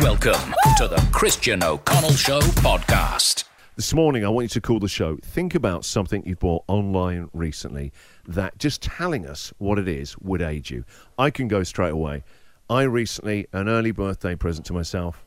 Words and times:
Welcome 0.00 0.54
to 0.78 0.88
the 0.88 0.96
Christian 1.12 1.62
O'Connell 1.62 2.12
Show 2.12 2.40
podcast. 2.40 3.44
This 3.76 3.92
morning, 3.92 4.24
I 4.24 4.30
want 4.30 4.44
you 4.44 4.48
to 4.48 4.60
call 4.62 4.80
the 4.80 4.88
show. 4.88 5.18
Think 5.22 5.54
about 5.54 5.84
something 5.84 6.22
you've 6.24 6.38
bought 6.38 6.64
online 6.68 7.28
recently 7.34 7.92
that 8.26 8.56
just 8.56 8.80
telling 8.80 9.26
us 9.26 9.52
what 9.58 9.78
it 9.78 9.86
is 9.86 10.16
would 10.18 10.40
aid 10.40 10.70
you. 10.70 10.84
I 11.18 11.28
can 11.28 11.48
go 11.48 11.64
straight 11.64 11.92
away. 11.92 12.24
I 12.70 12.84
recently, 12.84 13.46
an 13.52 13.68
early 13.68 13.90
birthday 13.90 14.34
present 14.36 14.64
to 14.68 14.72
myself. 14.72 15.22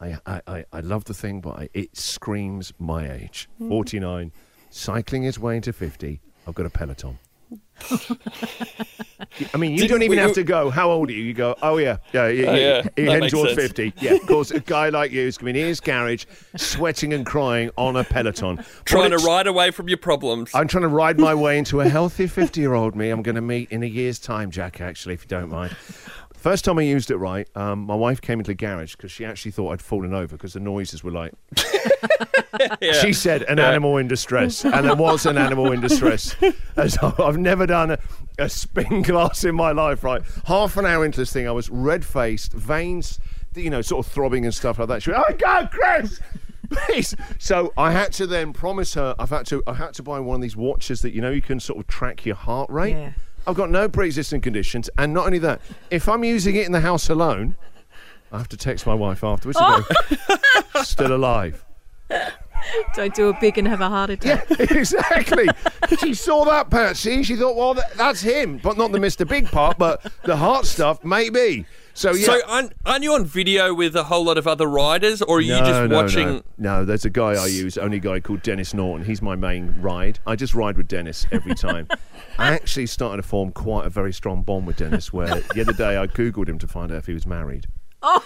I, 0.00 0.16
I, 0.24 0.40
I, 0.46 0.64
I 0.72 0.80
love 0.80 1.04
the 1.06 1.14
thing, 1.14 1.40
but 1.40 1.58
I, 1.58 1.68
it 1.74 1.96
screams 1.96 2.72
my 2.78 3.10
age. 3.10 3.48
Mm. 3.60 3.68
49, 3.68 4.32
cycling 4.70 5.24
his 5.24 5.40
way 5.40 5.56
into 5.56 5.72
50. 5.72 6.20
I've 6.46 6.54
got 6.54 6.66
a 6.66 6.70
Peloton. 6.70 7.18
I 9.52 9.56
mean, 9.56 9.72
you 9.72 9.78
Didn't 9.78 9.90
don't 9.90 10.02
even 10.02 10.10
we- 10.16 10.22
have 10.22 10.32
to 10.34 10.44
go. 10.44 10.70
How 10.70 10.90
old 10.90 11.10
are 11.10 11.12
you? 11.12 11.22
You 11.22 11.34
go. 11.34 11.54
Oh 11.62 11.76
yeah, 11.78 11.96
yeah. 12.12 12.28
You, 12.28 12.46
Oh, 12.46 12.54
yeah. 12.54 12.88
you 12.96 13.04
That 13.06 13.22
head 13.22 13.30
towards 13.30 13.54
fifty. 13.54 13.92
Yeah, 14.00 14.12
of 14.14 14.26
course. 14.26 14.50
A 14.50 14.60
guy 14.60 14.88
like 14.90 15.10
you 15.12 15.22
is 15.22 15.36
coming 15.38 15.56
in 15.56 15.66
his 15.66 15.80
garage, 15.80 16.24
sweating 16.56 17.12
and 17.12 17.26
crying 17.26 17.70
on 17.76 17.96
a 17.96 18.04
Peloton, 18.04 18.64
Trying 18.84 19.10
to 19.10 19.18
ride 19.18 19.46
away 19.46 19.70
from 19.70 19.88
your 19.88 19.98
problems. 19.98 20.50
I'm 20.54 20.68
trying 20.68 20.82
to 20.82 20.88
ride 20.88 21.18
my 21.18 21.34
way 21.34 21.58
into 21.58 21.80
a 21.80 21.88
healthy 21.88 22.26
50 22.26 22.60
year 22.60 22.74
old 22.74 22.94
me 22.94 23.10
I'm 23.10 23.22
going 23.22 23.34
to 23.34 23.40
meet 23.42 23.70
in 23.70 23.82
a 23.82 23.86
year's 23.86 24.18
time, 24.18 24.50
Jack, 24.50 24.80
actually, 24.80 25.14
if 25.14 25.22
you 25.22 25.28
don't 25.28 25.50
mind. 25.50 25.76
First 26.44 26.66
time 26.66 26.78
I 26.78 26.82
used 26.82 27.10
it 27.10 27.16
right, 27.16 27.48
um, 27.56 27.86
my 27.86 27.94
wife 27.94 28.20
came 28.20 28.38
into 28.38 28.50
the 28.50 28.54
garage 28.54 28.96
because 28.96 29.10
she 29.10 29.24
actually 29.24 29.52
thought 29.52 29.70
I'd 29.72 29.80
fallen 29.80 30.12
over 30.12 30.36
because 30.36 30.52
the 30.52 30.60
noises 30.60 31.02
were 31.02 31.10
like. 31.10 31.32
She 33.00 33.14
said 33.14 33.42
an 33.44 33.58
animal 33.58 33.96
in 33.96 34.08
distress, 34.08 34.62
and 34.62 34.84
there 34.86 34.94
was 34.94 35.24
an 35.24 35.38
animal 35.38 35.72
in 35.72 35.80
distress. 35.80 36.36
As 36.76 36.98
I- 37.00 37.14
I've 37.18 37.38
never 37.38 37.66
done 37.66 37.92
a, 37.92 37.98
a 38.38 38.50
spin 38.50 39.02
class 39.04 39.42
in 39.44 39.54
my 39.54 39.72
life, 39.72 40.04
right? 40.04 40.20
Half 40.44 40.76
an 40.76 40.84
hour 40.84 41.04
into 41.06 41.18
this 41.18 41.32
thing, 41.32 41.48
I 41.48 41.50
was 41.52 41.70
red 41.70 42.04
faced, 42.04 42.52
veins, 42.52 43.18
you 43.54 43.70
know, 43.70 43.80
sort 43.80 44.06
of 44.06 44.12
throbbing 44.12 44.44
and 44.44 44.54
stuff 44.54 44.78
like 44.78 44.88
that. 44.88 45.02
She 45.02 45.12
went, 45.12 45.24
"Oh 45.26 45.34
God, 45.38 45.70
Chris!" 45.72 46.20
Please. 46.70 47.16
So 47.38 47.72
I 47.78 47.90
had 47.90 48.12
to 48.14 48.26
then 48.26 48.52
promise 48.52 48.92
her 48.94 49.14
I've 49.18 49.30
had 49.30 49.46
to 49.46 49.62
I 49.66 49.72
had 49.74 49.94
to 49.94 50.02
buy 50.02 50.20
one 50.20 50.36
of 50.36 50.42
these 50.42 50.56
watches 50.56 51.00
that 51.02 51.14
you 51.14 51.22
know 51.22 51.30
you 51.30 51.42
can 51.42 51.58
sort 51.58 51.78
of 51.80 51.86
track 51.86 52.26
your 52.26 52.36
heart 52.36 52.68
rate. 52.70 52.92
Yeah. 52.96 53.12
I've 53.46 53.54
got 53.56 53.70
no 53.70 53.88
pre-existing 53.88 54.40
conditions, 54.40 54.88
and 54.98 55.12
not 55.12 55.26
only 55.26 55.38
that, 55.40 55.60
if 55.90 56.08
I'm 56.08 56.24
using 56.24 56.56
it 56.56 56.66
in 56.66 56.72
the 56.72 56.80
house 56.80 57.08
alone, 57.10 57.56
I 58.32 58.38
have 58.38 58.48
to 58.48 58.56
text 58.56 58.86
my 58.86 58.94
wife 58.94 59.22
afterwards 59.22 59.58
and 59.60 59.84
go, 60.74 60.82
"Still 60.82 61.14
alive." 61.14 61.64
Don't 62.94 63.14
do 63.14 63.28
a 63.28 63.38
big 63.40 63.58
and 63.58 63.68
have 63.68 63.80
a 63.80 63.88
heart 63.88 64.10
attack. 64.10 64.48
Yeah, 64.48 64.56
exactly. 64.70 65.46
she 65.98 66.14
saw 66.14 66.44
that 66.46 66.70
Patsy. 66.70 67.22
She 67.22 67.36
thought, 67.36 67.56
well, 67.56 67.74
that's 67.96 68.22
him, 68.22 68.58
but 68.62 68.78
not 68.78 68.90
the 68.92 68.98
Mr. 68.98 69.28
Big 69.28 69.46
part, 69.48 69.76
but 69.78 70.04
the 70.24 70.36
heart 70.36 70.64
stuff, 70.64 71.04
maybe. 71.04 71.66
So 71.94 72.12
yeah. 72.12 72.26
So 72.26 72.40
aren't, 72.48 72.72
aren't 72.84 73.04
you 73.04 73.14
on 73.14 73.24
video 73.24 73.72
with 73.72 73.94
a 73.94 74.04
whole 74.04 74.24
lot 74.24 74.36
of 74.36 74.48
other 74.48 74.66
riders, 74.66 75.22
or 75.22 75.38
are 75.38 75.40
you 75.40 75.52
no, 75.52 75.58
just 75.60 75.90
no, 75.90 75.96
watching? 75.96 76.28
No. 76.28 76.42
no, 76.58 76.84
there's 76.84 77.04
a 77.04 77.10
guy 77.10 77.34
I 77.34 77.46
use, 77.46 77.78
only 77.78 78.00
guy 78.00 78.18
called 78.18 78.42
Dennis 78.42 78.74
Morton. 78.74 79.06
He's 79.06 79.22
my 79.22 79.36
main 79.36 79.74
ride. 79.80 80.18
I 80.26 80.34
just 80.34 80.54
ride 80.54 80.76
with 80.76 80.88
Dennis 80.88 81.24
every 81.30 81.54
time. 81.54 81.86
I 82.38 82.52
actually 82.52 82.86
started 82.86 83.22
to 83.22 83.28
form 83.28 83.52
quite 83.52 83.86
a 83.86 83.90
very 83.90 84.12
strong 84.12 84.42
bond 84.42 84.66
with 84.66 84.76
Dennis. 84.76 85.12
Where 85.12 85.40
the 85.54 85.60
other 85.60 85.72
day 85.72 85.96
I 85.96 86.08
googled 86.08 86.48
him 86.48 86.58
to 86.58 86.66
find 86.66 86.90
out 86.90 86.98
if 86.98 87.06
he 87.06 87.14
was 87.14 87.26
married. 87.26 87.66
Oh. 88.02 88.22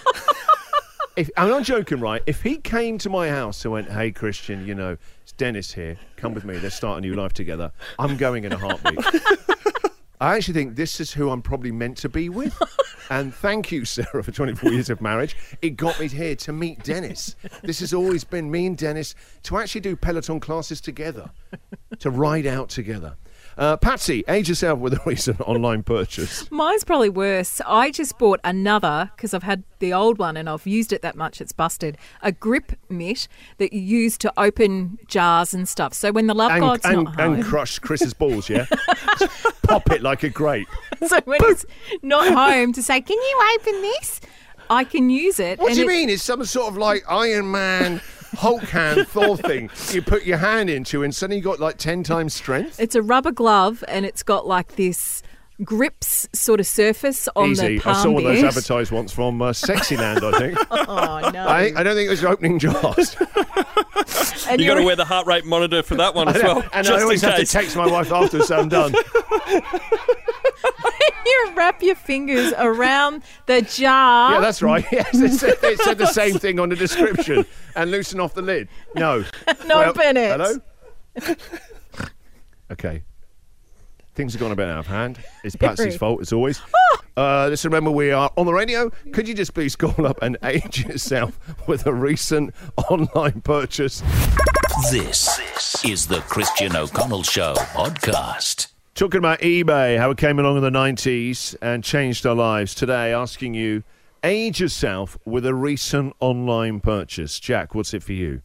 If, 1.16 1.30
I'm 1.36 1.48
not 1.48 1.64
joking, 1.64 1.98
right? 1.98 2.22
If 2.26 2.42
he 2.42 2.58
came 2.58 2.96
to 2.98 3.10
my 3.10 3.28
house 3.28 3.64
and 3.64 3.72
went, 3.72 3.90
"Hey, 3.90 4.12
Christian, 4.12 4.64
you 4.64 4.74
know, 4.74 4.96
it's 5.22 5.32
Dennis 5.32 5.74
here. 5.74 5.98
Come 6.16 6.32
with 6.32 6.44
me. 6.44 6.58
Let's 6.60 6.76
start 6.76 6.98
a 6.98 7.00
new 7.00 7.14
life 7.14 7.32
together." 7.32 7.72
I'm 7.98 8.16
going 8.16 8.44
in 8.44 8.52
a 8.52 8.56
heartbeat. 8.56 9.04
I 10.20 10.36
actually 10.36 10.54
think 10.54 10.76
this 10.76 11.00
is 11.00 11.12
who 11.12 11.30
I'm 11.30 11.42
probably 11.42 11.72
meant 11.72 11.96
to 11.98 12.08
be 12.08 12.28
with. 12.28 12.60
And 13.10 13.34
thank 13.34 13.72
you, 13.72 13.86
Sarah, 13.86 14.22
for 14.22 14.32
24 14.32 14.70
years 14.70 14.90
of 14.90 15.00
marriage. 15.00 15.34
It 15.62 15.70
got 15.70 15.98
me 15.98 16.08
here 16.08 16.36
to 16.36 16.52
meet 16.52 16.82
Dennis. 16.84 17.36
This 17.62 17.80
has 17.80 17.94
always 17.94 18.22
been 18.22 18.50
me 18.50 18.66
and 18.66 18.76
Dennis 18.76 19.14
to 19.44 19.56
actually 19.56 19.80
do 19.80 19.96
Peloton 19.96 20.40
classes 20.40 20.80
together, 20.80 21.30
to 22.00 22.10
ride 22.10 22.46
out 22.46 22.68
together. 22.68 23.16
Uh, 23.58 23.76
Patsy, 23.76 24.22
age 24.28 24.48
yourself 24.48 24.78
with 24.78 24.94
a 24.94 25.00
recent 25.06 25.40
online 25.40 25.82
purchase. 25.82 26.48
Mine's 26.52 26.84
probably 26.84 27.08
worse. 27.08 27.60
I 27.66 27.90
just 27.90 28.16
bought 28.16 28.38
another 28.44 29.10
because 29.16 29.34
I've 29.34 29.42
had 29.42 29.64
the 29.80 29.92
old 29.92 30.16
one 30.16 30.36
and 30.36 30.48
I've 30.48 30.64
used 30.64 30.92
it 30.92 31.02
that 31.02 31.16
much 31.16 31.40
it's 31.40 31.50
busted. 31.50 31.98
A 32.22 32.30
grip 32.30 32.72
mitt 32.88 33.26
that 33.56 33.72
you 33.72 33.80
use 33.80 34.16
to 34.18 34.32
open 34.36 34.98
jars 35.08 35.52
and 35.54 35.68
stuff. 35.68 35.92
So 35.92 36.12
when 36.12 36.28
the 36.28 36.34
love 36.34 36.52
And, 36.52 36.60
god's 36.60 36.84
and, 36.84 37.02
not 37.04 37.20
home, 37.20 37.34
and 37.34 37.44
crush 37.44 37.80
Chris's 37.80 38.14
balls, 38.14 38.48
yeah? 38.48 38.66
Pop 39.64 39.90
it 39.90 40.02
like 40.02 40.22
a 40.22 40.30
grape. 40.30 40.68
so 41.04 41.18
when 41.24 41.40
he's 41.48 41.66
not 42.02 42.32
home, 42.32 42.72
to 42.74 42.82
say, 42.82 43.00
"Can 43.00 43.16
you 43.18 43.42
open 43.56 43.82
this?" 43.82 44.20
I 44.70 44.84
can 44.84 45.10
use 45.10 45.40
it. 45.40 45.58
What 45.58 45.72
do 45.72 45.78
you 45.80 45.84
it- 45.84 45.88
mean? 45.88 46.10
It's 46.10 46.22
some 46.22 46.44
sort 46.44 46.68
of 46.68 46.76
like 46.76 47.02
Iron 47.08 47.50
Man, 47.50 48.00
Hulk 48.36 48.62
hand, 48.64 49.06
Thor 49.08 49.36
thing 49.36 49.70
you 49.90 50.02
put 50.02 50.24
your 50.24 50.38
hand 50.38 50.70
into 50.70 51.02
and 51.02 51.14
suddenly 51.14 51.38
you 51.38 51.42
got 51.42 51.60
like 51.60 51.78
10 51.78 52.02
times 52.02 52.34
strength? 52.34 52.78
It's 52.80 52.94
a 52.94 53.02
rubber 53.02 53.32
glove 53.32 53.82
and 53.88 54.04
it's 54.04 54.22
got 54.22 54.46
like 54.46 54.76
this 54.76 55.22
grips 55.64 56.28
sort 56.32 56.60
of 56.60 56.66
surface 56.66 57.28
on 57.34 57.50
Easy. 57.50 57.66
the 57.66 57.80
palm 57.80 57.94
I 57.96 58.02
saw 58.02 58.10
one 58.10 58.26
of 58.26 58.32
those 58.32 58.44
advertised 58.44 58.92
once 58.92 59.12
from 59.12 59.42
uh, 59.42 59.50
Sexyland, 59.50 60.22
I 60.22 60.38
think. 60.38 60.58
Oh 60.70 61.30
no! 61.32 61.46
I, 61.46 61.72
I 61.76 61.82
don't 61.82 61.94
think 61.94 62.06
it 62.06 62.10
was 62.10 62.24
opening 62.24 62.58
jars. 62.58 63.16
and 64.48 64.60
You 64.60 64.66
got 64.66 64.74
to 64.76 64.84
wear 64.84 64.96
the 64.96 65.04
heart 65.04 65.26
rate 65.26 65.44
monitor 65.44 65.82
for 65.82 65.96
that 65.96 66.14
one 66.14 66.28
as 66.28 66.42
well, 66.42 66.62
and 66.72 66.86
just 66.86 66.98
I 66.98 67.02
always 67.02 67.22
in 67.22 67.30
have 67.30 67.38
to 67.38 67.46
text 67.46 67.76
my 67.76 67.86
wife 67.86 68.12
after 68.12 68.42
so 68.42 68.56
I'm 68.56 68.68
done. 68.68 68.94
you 71.28 71.52
wap 71.56 71.82
your 71.82 71.94
fingers 71.94 72.52
around 72.58 73.22
the 73.46 73.62
jar. 73.62 74.32
Yeah, 74.34 74.40
that's 74.40 74.62
right. 74.62 74.84
Yes, 74.92 75.14
it 75.14 75.32
said, 75.32 75.54
it 75.62 75.78
said 75.80 75.98
the 75.98 76.06
same 76.06 76.38
thing 76.38 76.58
on 76.58 76.68
the 76.70 76.76
description. 76.76 77.44
And 77.76 77.90
loosen 77.90 78.20
off 78.20 78.34
the 78.34 78.42
lid. 78.42 78.68
No. 78.94 79.24
No, 79.66 79.78
Well, 79.78 79.90
open 79.90 80.16
it. 80.16 80.30
Hello? 80.30 81.36
okay. 82.72 83.02
Things 84.14 84.32
have 84.32 84.40
gone 84.40 84.50
a 84.52 84.56
bit 84.56 84.68
out 84.68 84.78
of 84.78 84.86
hand. 84.86 85.18
It's 85.44 85.54
Patsy's 85.54 85.96
fault, 85.96 86.20
as 86.20 86.32
always. 86.32 86.60
Uh, 87.16 87.48
just 87.50 87.64
remember, 87.64 87.90
we 87.90 88.10
are 88.10 88.30
on 88.36 88.46
the 88.46 88.52
radio. 88.52 88.90
Could 89.12 89.28
you 89.28 89.34
just 89.34 89.54
please 89.54 89.76
call 89.76 90.06
up 90.06 90.18
and 90.22 90.36
age 90.42 90.84
yourself 90.84 91.38
with 91.68 91.86
a 91.86 91.92
recent 91.94 92.54
online 92.90 93.40
purchase? 93.42 94.02
This 94.90 95.84
is 95.84 96.06
the 96.06 96.20
Christian 96.22 96.74
O'Connell 96.74 97.22
Show 97.22 97.54
podcast. 97.54 98.68
Talking 98.98 99.18
about 99.18 99.38
eBay, 99.42 99.96
how 99.96 100.10
it 100.10 100.18
came 100.18 100.40
along 100.40 100.56
in 100.56 100.62
the 100.64 100.70
90s 100.76 101.54
and 101.62 101.84
changed 101.84 102.26
our 102.26 102.34
lives. 102.34 102.74
Today, 102.74 103.12
asking 103.12 103.54
you, 103.54 103.84
age 104.24 104.60
yourself 104.60 105.16
with 105.24 105.46
a 105.46 105.54
recent 105.54 106.16
online 106.18 106.80
purchase. 106.80 107.38
Jack, 107.38 107.76
what's 107.76 107.94
it 107.94 108.02
for 108.02 108.12
you? 108.12 108.42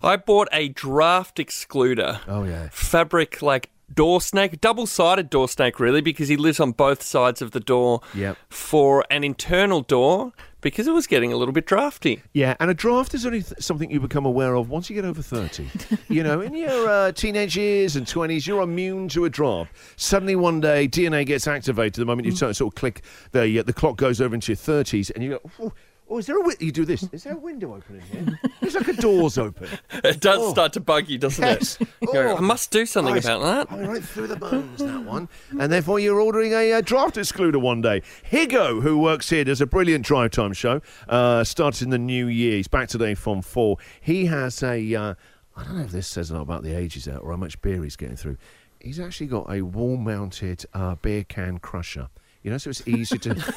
I 0.00 0.18
bought 0.18 0.46
a 0.52 0.68
draft 0.68 1.38
excluder. 1.38 2.20
Oh, 2.28 2.44
yeah. 2.44 2.68
fabric 2.70 3.42
like 3.42 3.70
door 3.94 4.20
snake, 4.20 4.60
double 4.60 4.86
sided 4.86 5.30
door 5.30 5.48
snake, 5.48 5.78
really, 5.80 6.00
because 6.00 6.28
he 6.28 6.36
lives 6.36 6.60
on 6.60 6.72
both 6.72 7.02
sides 7.02 7.42
of 7.42 7.50
the 7.52 7.60
door 7.60 8.00
Yep. 8.14 8.36
for 8.50 9.04
an 9.10 9.24
internal 9.24 9.82
door 9.82 10.32
because 10.60 10.86
it 10.86 10.92
was 10.92 11.08
getting 11.08 11.32
a 11.32 11.36
little 11.36 11.52
bit 11.52 11.66
drafty. 11.66 12.22
Yeah, 12.32 12.54
and 12.60 12.70
a 12.70 12.74
draft 12.74 13.14
is 13.14 13.26
only 13.26 13.42
th- 13.42 13.60
something 13.60 13.90
you 13.90 13.98
become 13.98 14.24
aware 14.24 14.54
of 14.54 14.70
once 14.70 14.88
you 14.88 14.94
get 14.94 15.04
over 15.04 15.20
30. 15.20 15.68
you 16.08 16.22
know, 16.22 16.40
in 16.40 16.54
your 16.54 16.88
uh, 16.88 17.10
teenage 17.12 17.56
years 17.56 17.96
and 17.96 18.06
20s, 18.06 18.46
you're 18.46 18.62
immune 18.62 19.08
to 19.08 19.24
a 19.24 19.28
draft. 19.30 19.74
Suddenly 19.96 20.36
one 20.36 20.60
day, 20.60 20.86
DNA 20.86 21.26
gets 21.26 21.48
activated 21.48 21.94
the 21.94 22.04
moment 22.04 22.26
you 22.26 22.32
turn, 22.32 22.54
sort 22.54 22.72
of 22.72 22.76
click, 22.76 23.02
the, 23.32 23.58
uh, 23.58 23.62
the 23.64 23.72
clock 23.72 23.96
goes 23.96 24.20
over 24.20 24.34
into 24.36 24.52
your 24.52 24.56
30s, 24.56 25.10
and 25.14 25.24
you 25.24 25.40
go, 25.58 25.72
oh, 26.12 26.18
is 26.18 26.26
there 26.26 26.38
a? 26.40 26.44
You 26.60 26.72
do 26.72 26.84
this. 26.84 27.02
Is 27.12 27.24
there 27.24 27.32
a 27.34 27.38
window 27.38 27.74
open 27.74 27.96
in 27.96 28.26
here? 28.26 28.40
It's 28.60 28.74
like 28.74 28.88
a 28.88 28.92
door's 28.92 29.38
open. 29.38 29.68
It 30.04 30.20
does 30.20 30.38
Oh. 30.40 30.50
start 30.50 30.72
to 30.74 30.80
bug 30.80 31.08
you, 31.08 31.18
doesn't 31.18 31.42
Yes. 31.42 31.78
it? 31.80 31.88
You 32.00 32.12
go, 32.12 32.32
Oh. 32.32 32.36
I 32.36 32.40
must 32.40 32.70
do 32.70 32.84
something 32.86 33.14
Nice. 33.14 33.24
about 33.24 33.68
that. 33.68 33.76
Oh, 33.76 33.86
right 33.86 34.02
through 34.04 34.26
the 34.28 34.36
bones, 34.36 34.78
that 34.80 35.04
one. 35.04 35.28
And 35.58 35.72
therefore, 35.72 35.98
you're 36.00 36.20
ordering 36.20 36.52
a, 36.52 36.72
uh 36.72 36.80
draft 36.80 37.16
excluder 37.16 37.60
one 37.60 37.80
day. 37.80 38.02
Higo, 38.30 38.82
who 38.82 38.98
works 38.98 39.30
here, 39.30 39.44
does 39.44 39.60
a 39.60 39.66
brilliant 39.66 40.04
drive 40.04 40.30
time 40.32 40.52
show. 40.52 40.80
Uh, 41.08 41.44
starts 41.44 41.82
in 41.82 41.90
the 41.90 41.98
new 41.98 42.26
year. 42.26 42.56
He's 42.56 42.68
back 42.68 42.88
today 42.88 43.14
from 43.14 43.42
four. 43.42 43.78
He 44.00 44.26
has 44.26 44.62
a. 44.62 44.94
Uh, 44.94 45.14
I 45.56 45.64
don't 45.64 45.76
know 45.76 45.84
if 45.84 45.90
this 45.92 46.06
says 46.08 46.30
a 46.30 46.34
lot 46.34 46.42
about 46.42 46.62
the 46.62 46.74
ages 46.76 47.06
at 47.08 47.16
or 47.20 47.30
how 47.30 47.36
much 47.36 47.60
beer 47.62 47.82
he's 47.82 47.96
getting 47.96 48.16
through. 48.16 48.36
He's 48.80 48.98
actually 48.98 49.26
got 49.28 49.52
a 49.52 49.62
wall-mounted 49.62 50.64
uh, 50.74 50.94
beer 50.96 51.24
can 51.24 51.58
crusher. 51.58 52.08
You 52.42 52.50
know, 52.50 52.58
so 52.58 52.70
it's 52.70 52.86
easy 52.88 53.18
to. 53.18 53.54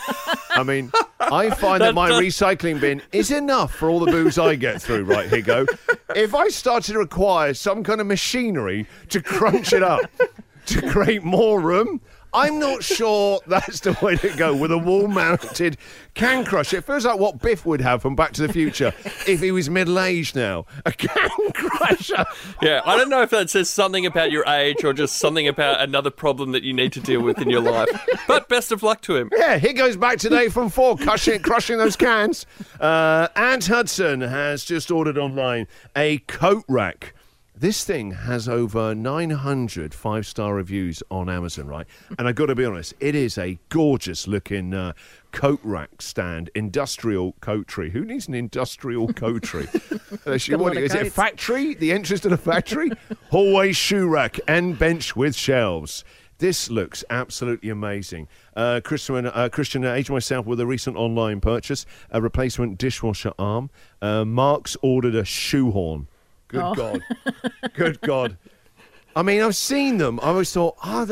I 0.51 0.61
mean, 0.63 0.91
I 1.19 1.49
find 1.55 1.81
that, 1.81 1.87
That 1.87 1.95
my 1.95 2.09
does- 2.09 2.21
recycling 2.21 2.79
bin 2.79 3.01
is 3.11 3.31
enough 3.31 3.73
for 3.73 3.89
all 3.89 3.99
the 3.99 4.11
booze 4.11 4.37
I 4.37 4.55
get 4.55 4.81
through. 4.81 5.05
Right, 5.05 5.27
Higo. 5.29 5.67
If 6.15 6.35
I 6.35 6.49
started 6.49 6.93
to 6.93 6.99
require 6.99 7.53
some 7.55 7.83
kind 7.83 7.99
of 7.99 8.05
machinery 8.07 8.87
to 9.09 9.21
crunch 9.21 9.73
it 9.73 9.81
up 9.81 10.01
to 10.67 10.89
create 10.89 11.23
more 11.23 11.59
room, 11.59 11.99
I'm 12.35 12.59
not 12.59 12.83
sure 12.83 13.39
that's 13.47 13.79
the 13.79 13.97
way 14.01 14.17
to 14.17 14.29
go 14.35 14.53
with 14.53 14.69
a 14.69 14.77
wall-mounted 14.77 15.77
can 16.15 16.43
crusher. 16.43 16.77
It 16.77 16.83
feels 16.83 17.05
like 17.05 17.17
what 17.17 17.41
Biff 17.41 17.65
would 17.65 17.79
have 17.79 18.01
from 18.01 18.13
Back 18.13 18.33
to 18.33 18.45
the 18.45 18.51
Future 18.51 18.93
if 19.25 19.39
he 19.39 19.51
was 19.51 19.69
middle-aged 19.69 20.35
now. 20.35 20.65
A 20.85 20.91
can 20.91 21.29
crusher. 21.53 22.25
Yeah, 22.61 22.81
I 22.85 22.97
don't 22.97 23.09
know 23.09 23.21
if 23.21 23.29
that 23.29 23.49
says 23.49 23.69
something 23.69 24.05
about 24.05 24.31
your 24.31 24.45
age 24.47 24.83
or 24.83 24.91
just 24.91 25.17
something 25.17 25.47
about 25.47 25.79
another 25.79 26.11
problem 26.11 26.51
that 26.51 26.63
you 26.63 26.73
need 26.73 26.91
to 26.93 26.99
deal 26.99 27.21
with 27.21 27.39
in 27.39 27.49
your 27.49 27.61
life. 27.61 27.87
But 28.27 28.49
best 28.49 28.73
of 28.73 28.83
luck 28.83 29.01
to 29.03 29.15
him. 29.15 29.29
Yeah, 29.35 29.57
he 29.57 29.71
goes 29.71 29.95
back 29.95 30.19
today 30.19 30.49
from 30.49 30.69
four, 30.69 30.97
crushing, 30.97 31.41
crushing 31.41 31.77
those 31.77 31.95
cans. 31.95 32.45
Uh, 32.81 33.29
Ant 33.37 33.65
Hudson 33.65 34.19
has 34.19 34.65
just 34.65 34.91
ordered 34.91 35.17
online 35.17 35.67
a 35.95 36.17
coat 36.19 36.65
rack. 36.67 37.13
This 37.57 37.85
thing 37.85 38.11
has 38.11 38.49
over 38.49 38.93
900 38.93 39.93
five 39.93 40.27
star 40.27 40.55
reviews 40.55 41.01
on 41.09 41.29
Amazon, 41.29 41.67
right? 41.67 41.87
And 42.19 42.27
I've 42.27 42.35
got 42.35 42.47
to 42.47 42.55
be 42.55 42.65
honest, 42.65 42.93
it 42.99 43.15
is 43.15 43.37
a 43.37 43.57
gorgeous 43.69 44.27
looking 44.27 44.73
uh, 44.73 44.91
coat 45.31 45.61
rack 45.63 46.01
stand, 46.01 46.49
industrial 46.53 47.31
coatry. 47.39 47.91
Who 47.91 48.03
needs 48.03 48.27
an 48.27 48.33
industrial 48.33 49.07
you 50.49 50.57
Got 50.57 50.75
a 50.75 50.79
it. 50.79 50.83
Is 50.83 50.95
it 50.95 51.07
a 51.07 51.09
factory? 51.09 51.75
The 51.75 51.93
entrance 51.93 52.21
to 52.23 52.29
the 52.29 52.37
factory? 52.37 52.91
Hallway 53.31 53.71
shoe 53.71 54.05
rack 54.05 54.37
and 54.49 54.77
bench 54.77 55.15
with 55.15 55.33
shelves. 55.33 56.03
This 56.39 56.69
looks 56.69 57.05
absolutely 57.09 57.69
amazing. 57.69 58.27
Uh, 58.53 58.81
Christian, 58.83 59.27
uh, 59.27 59.47
Christian, 59.49 59.85
uh, 59.85 59.93
aged 59.93 60.09
myself 60.09 60.45
with 60.45 60.59
a 60.59 60.65
recent 60.65 60.97
online 60.97 61.39
purchase, 61.39 61.85
a 62.11 62.21
replacement 62.21 62.77
dishwasher 62.77 63.31
arm. 63.39 63.69
Uh, 64.01 64.25
Mark's 64.25 64.75
ordered 64.81 65.15
a 65.15 65.23
shoehorn. 65.23 66.09
Good 66.47 66.61
Oh. 66.63 66.73
God. 66.75 67.01
Good 67.73 68.01
God. 68.01 68.37
I 69.15 69.21
mean, 69.23 69.41
I've 69.41 69.55
seen 69.55 69.97
them. 69.97 70.19
I 70.21 70.27
always 70.27 70.51
thought, 70.51 70.75
oh, 70.83 71.09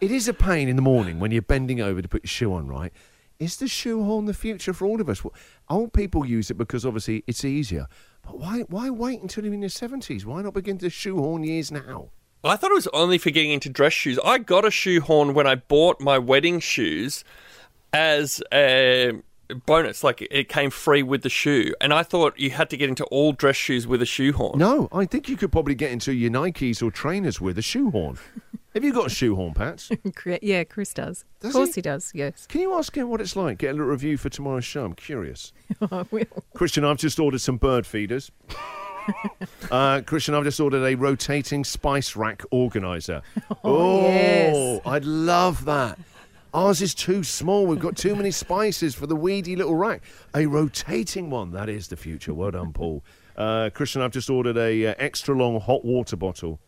it 0.00 0.10
is 0.10 0.28
a 0.28 0.34
pain 0.34 0.68
in 0.68 0.76
the 0.76 0.82
morning 0.82 1.18
when 1.20 1.30
you're 1.30 1.42
bending 1.42 1.80
over 1.80 2.02
to 2.02 2.08
put 2.08 2.22
your 2.24 2.28
shoe 2.28 2.52
on, 2.54 2.68
right? 2.68 2.92
Is 3.38 3.56
the 3.56 3.68
shoehorn 3.68 4.26
the 4.26 4.34
future 4.34 4.74
for 4.74 4.86
all 4.86 5.00
of 5.00 5.08
us? 5.08 5.24
Well, 5.24 5.32
Old 5.70 5.92
people 5.94 6.26
use 6.26 6.50
it 6.50 6.58
because 6.58 6.84
obviously 6.84 7.24
it's 7.26 7.44
easier. 7.44 7.86
But 8.22 8.38
why, 8.38 8.60
why 8.68 8.90
wait 8.90 9.22
until 9.22 9.44
you're 9.44 9.54
in 9.54 9.62
your 9.62 9.70
70s? 9.70 10.26
Why 10.26 10.42
not 10.42 10.52
begin 10.52 10.76
to 10.78 10.90
shoehorn 10.90 11.44
years 11.44 11.72
now? 11.72 12.10
I 12.44 12.56
thought 12.56 12.70
it 12.70 12.74
was 12.74 12.88
only 12.88 13.18
for 13.18 13.30
getting 13.30 13.50
into 13.50 13.68
dress 13.70 13.92
shoes. 13.94 14.18
I 14.24 14.38
got 14.38 14.64
a 14.66 14.70
shoehorn 14.70 15.32
when 15.34 15.46
I 15.46 15.54
bought 15.54 16.00
my 16.00 16.18
wedding 16.18 16.60
shoes 16.60 17.24
as 17.92 18.42
a 18.52 19.12
bonus. 19.66 20.02
Like 20.04 20.26
it 20.30 20.48
came 20.48 20.70
free 20.70 21.02
with 21.02 21.22
the 21.22 21.28
shoe. 21.28 21.74
And 21.80 21.92
I 21.92 22.02
thought 22.02 22.38
you 22.38 22.50
had 22.50 22.70
to 22.70 22.76
get 22.76 22.88
into 22.88 23.04
all 23.06 23.32
dress 23.32 23.56
shoes 23.56 23.86
with 23.86 24.02
a 24.02 24.06
shoehorn. 24.06 24.58
No, 24.58 24.88
I 24.92 25.04
think 25.06 25.28
you 25.28 25.36
could 25.36 25.52
probably 25.52 25.74
get 25.74 25.90
into 25.90 26.12
your 26.12 26.30
Nikes 26.30 26.82
or 26.82 26.90
trainers 26.90 27.40
with 27.40 27.58
a 27.58 27.62
shoehorn. 27.62 28.18
Have 28.74 28.84
you 28.84 28.92
got 28.92 29.06
a 29.06 29.10
shoehorn, 29.10 29.52
Pats? 29.52 29.90
Cri- 30.14 30.38
Yeah, 30.42 30.62
Chris 30.62 30.94
does. 30.94 31.24
Does 31.40 31.48
of 31.50 31.54
course 31.54 31.68
he? 31.70 31.78
he? 31.78 31.82
does, 31.82 32.12
yes. 32.14 32.46
Can 32.46 32.60
you 32.60 32.72
ask 32.74 32.96
him 32.96 33.08
what 33.08 33.20
it's 33.20 33.34
like? 33.34 33.58
Get 33.58 33.70
a 33.70 33.72
little 33.72 33.88
review 33.88 34.16
for 34.16 34.28
tomorrow's 34.28 34.64
show. 34.64 34.84
I'm 34.84 34.92
curious. 34.94 35.52
I 35.90 36.04
will. 36.12 36.24
Christian, 36.54 36.84
I've 36.84 36.98
just 36.98 37.18
ordered 37.18 37.40
some 37.40 37.56
bird 37.56 37.84
feeders. 37.84 38.30
uh, 39.72 40.02
Christian, 40.06 40.34
I've 40.34 40.44
just 40.44 40.60
ordered 40.60 40.84
a 40.86 40.94
rotating 40.94 41.64
spice 41.64 42.14
rack 42.14 42.42
organizer. 42.52 43.22
Oh, 43.64 44.02
yes. 44.06 44.80
I'd 44.86 45.04
love 45.04 45.64
that. 45.64 45.98
Ours 46.52 46.82
is 46.82 46.94
too 46.94 47.22
small. 47.22 47.66
We've 47.66 47.78
got 47.78 47.96
too 47.96 48.16
many 48.16 48.30
spices 48.30 48.94
for 48.94 49.06
the 49.06 49.16
weedy 49.16 49.54
little 49.56 49.74
rack. 49.76 50.02
A 50.34 50.46
rotating 50.46 51.30
one. 51.30 51.52
That 51.52 51.68
is 51.68 51.88
the 51.88 51.96
future. 51.96 52.34
Well 52.34 52.50
done, 52.50 52.72
Paul. 52.72 53.04
Uh, 53.36 53.70
Christian, 53.72 54.02
I've 54.02 54.10
just 54.10 54.28
ordered 54.28 54.56
a 54.56 54.86
uh, 54.88 54.94
extra 54.98 55.34
long 55.34 55.60
hot 55.60 55.84
water 55.84 56.16
bottle. 56.16 56.60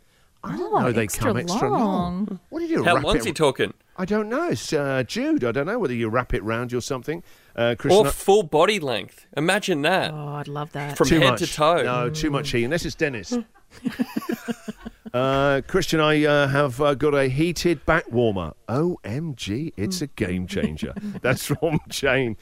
I 0.45 0.57
don't 0.57 0.73
Oh, 0.73 0.79
know 0.81 0.93
they 0.93 1.03
extra 1.05 1.25
come 1.27 1.37
extra 1.37 1.71
long. 1.71 1.81
long. 1.81 2.41
What 2.49 2.61
do 2.61 2.67
you 2.67 2.79
do? 2.79 2.85
How 2.85 2.95
wrap 2.97 3.05
long's 3.05 3.21
it- 3.27 3.29
he 3.29 3.33
talking? 3.33 3.75
I 3.97 4.05
don't 4.07 4.29
know. 4.31 4.49
It's 4.49 4.73
uh, 4.73 5.03
Jude. 5.07 5.45
I 5.45 5.53
don't 5.53 5.67
know 5.67 5.79
whether 5.79 5.93
you 5.95 6.09
wrap 6.09 6.33
it 6.33 6.43
round 6.43 6.73
you 6.73 6.79
or 6.79 6.81
something. 6.81 7.23
Uh, 7.55 7.75
Christian, 7.79 8.07
Or 8.07 8.11
full 8.11 8.43
body 8.43 8.81
length. 8.81 9.27
Imagine 9.37 9.83
that. 9.83 10.13
Oh, 10.15 10.29
I'd 10.29 10.49
love 10.49 10.73
that. 10.73 10.97
From 10.97 11.09
too 11.09 11.21
head 11.21 11.33
much. 11.33 11.41
to 11.41 11.47
toe. 11.47 11.83
No, 11.83 12.09
too 12.09 12.31
much 12.31 12.51
heat. 12.51 12.65
Unless 12.65 12.87
it's 12.87 12.95
Dennis. 12.95 13.37
uh, 15.13 15.61
Christian, 15.67 16.01
I 16.01 16.25
uh, 16.25 16.49
have 16.49 16.81
uh, 16.81 16.95
got 16.95 17.15
a 17.15 17.29
heated 17.29 17.85
back 17.85 18.11
warmer. 18.11 18.53
OMG, 18.69 19.73
it's 19.77 20.01
a 20.01 20.07
game 20.07 20.47
changer. 20.47 20.95
That's 21.23 21.47
from 21.47 21.81
Jane. 21.89 22.37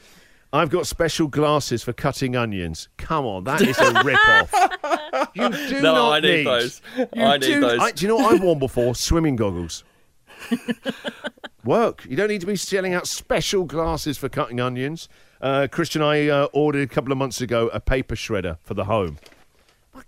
I've 0.53 0.69
got 0.69 0.85
special 0.85 1.27
glasses 1.27 1.81
for 1.81 1.93
cutting 1.93 2.35
onions. 2.35 2.89
Come 2.97 3.25
on, 3.25 3.45
that 3.45 3.61
is 3.61 3.77
a 3.79 4.03
rip-off. 4.03 5.29
You 5.33 5.49
do 5.49 5.81
No, 5.81 5.93
not 5.93 6.11
I 6.13 6.19
need 6.19 6.45
those. 6.45 6.81
You 6.97 7.07
I 7.15 7.37
need 7.37 7.45
do, 7.45 7.61
those. 7.61 7.79
I, 7.79 7.91
do 7.91 8.01
you 8.05 8.09
know 8.09 8.17
what 8.17 8.33
I've 8.33 8.43
worn 8.43 8.59
before? 8.59 8.93
Swimming 8.95 9.37
goggles. 9.37 9.85
Work. 11.63 12.05
You 12.09 12.17
don't 12.17 12.27
need 12.27 12.41
to 12.41 12.47
be 12.47 12.55
selling 12.55 12.93
out 12.93 13.07
special 13.07 13.63
glasses 13.63 14.17
for 14.17 14.27
cutting 14.27 14.59
onions. 14.59 15.07
Uh, 15.39 15.67
Christian, 15.71 16.01
I 16.01 16.27
uh, 16.27 16.47
ordered 16.51 16.81
a 16.81 16.87
couple 16.93 17.11
of 17.11 17.17
months 17.17 17.39
ago 17.39 17.69
a 17.71 17.79
paper 17.79 18.15
shredder 18.15 18.57
for 18.63 18.73
the 18.73 18.85
home. 18.85 19.19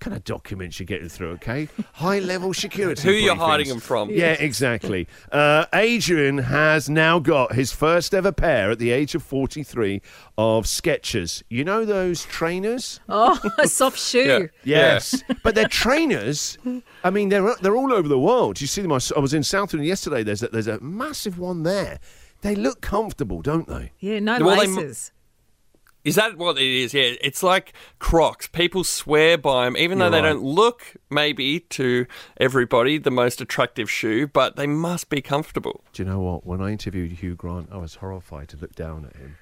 What 0.03 0.09
kind 0.09 0.17
of 0.17 0.25
documents 0.25 0.79
you're 0.81 0.85
getting 0.85 1.07
through, 1.07 1.29
okay? 1.35 1.69
High 1.93 2.19
level 2.19 2.53
security. 2.65 3.03
Who 3.07 3.13
you're 3.13 3.35
briefings. 3.35 3.37
hiding 3.37 3.67
them 3.69 3.79
from? 3.79 4.09
Yeah, 4.09 4.33
exactly. 4.33 5.07
Uh, 5.31 5.63
Adrian 5.73 6.39
has 6.39 6.89
now 6.89 7.19
got 7.19 7.53
his 7.55 7.71
first 7.71 8.13
ever 8.13 8.33
pair 8.33 8.69
at 8.71 8.79
the 8.79 8.91
age 8.91 9.15
of 9.15 9.23
43 9.23 10.01
of 10.37 10.65
Skechers. 10.65 11.41
You 11.49 11.63
know 11.63 11.85
those 11.85 12.25
trainers? 12.25 12.99
Oh, 13.07 13.39
a 13.57 13.65
soft 13.69 13.97
shoe. 14.09 14.49
Yeah. 14.65 14.77
Yes, 14.95 15.23
but 15.41 15.55
they're 15.55 15.69
trainers. 15.69 16.57
I 17.05 17.09
mean, 17.09 17.29
they're 17.29 17.55
they're 17.61 17.77
all 17.77 17.93
over 17.93 18.09
the 18.09 18.19
world. 18.19 18.59
You 18.59 18.67
see 18.67 18.81
them? 18.81 18.91
I 18.91 18.97
s- 18.97 19.13
I 19.15 19.19
was 19.19 19.33
in 19.33 19.43
Southland 19.43 19.85
yesterday. 19.85 20.21
There's 20.23 20.43
a, 20.43 20.49
there's 20.49 20.67
a 20.67 20.81
massive 20.81 21.39
one 21.39 21.63
there. 21.63 21.99
They 22.41 22.55
look 22.55 22.81
comfortable, 22.81 23.41
don't 23.41 23.69
they? 23.69 23.93
Yeah, 23.99 24.19
no 24.19 24.37
Well, 24.43 24.59
they 24.59 24.67
laces. 24.67 25.12
Is 26.03 26.15
that 26.15 26.37
what 26.37 26.57
it 26.57 26.63
is? 26.67 26.93
Yeah, 26.93 27.13
it's 27.21 27.41
like 27.41 27.73
Crocs. 27.99 28.47
People 28.47 28.83
swear 28.83 29.37
by 29.37 29.65
them, 29.65 29.77
even 29.77 29.99
though 29.99 30.05
You're 30.05 30.11
they 30.11 30.21
right. 30.21 30.33
don't 30.33 30.43
look, 30.43 30.95
maybe, 31.09 31.61
to 31.61 32.05
everybody 32.37 32.97
the 32.97 33.11
most 33.11 33.39
attractive 33.39 33.89
shoe, 33.89 34.27
but 34.27 34.57
they 34.57 34.67
must 34.67 35.09
be 35.09 35.21
comfortable. 35.21 35.83
Do 35.93 36.03
you 36.03 36.09
know 36.09 36.19
what? 36.19 36.45
When 36.45 36.61
I 36.61 36.71
interviewed 36.71 37.13
Hugh 37.13 37.35
Grant, 37.35 37.69
I 37.71 37.77
was 37.77 37.95
horrified 37.95 38.49
to 38.49 38.57
look 38.57 38.75
down 38.75 39.05
at 39.05 39.15
him. 39.15 39.37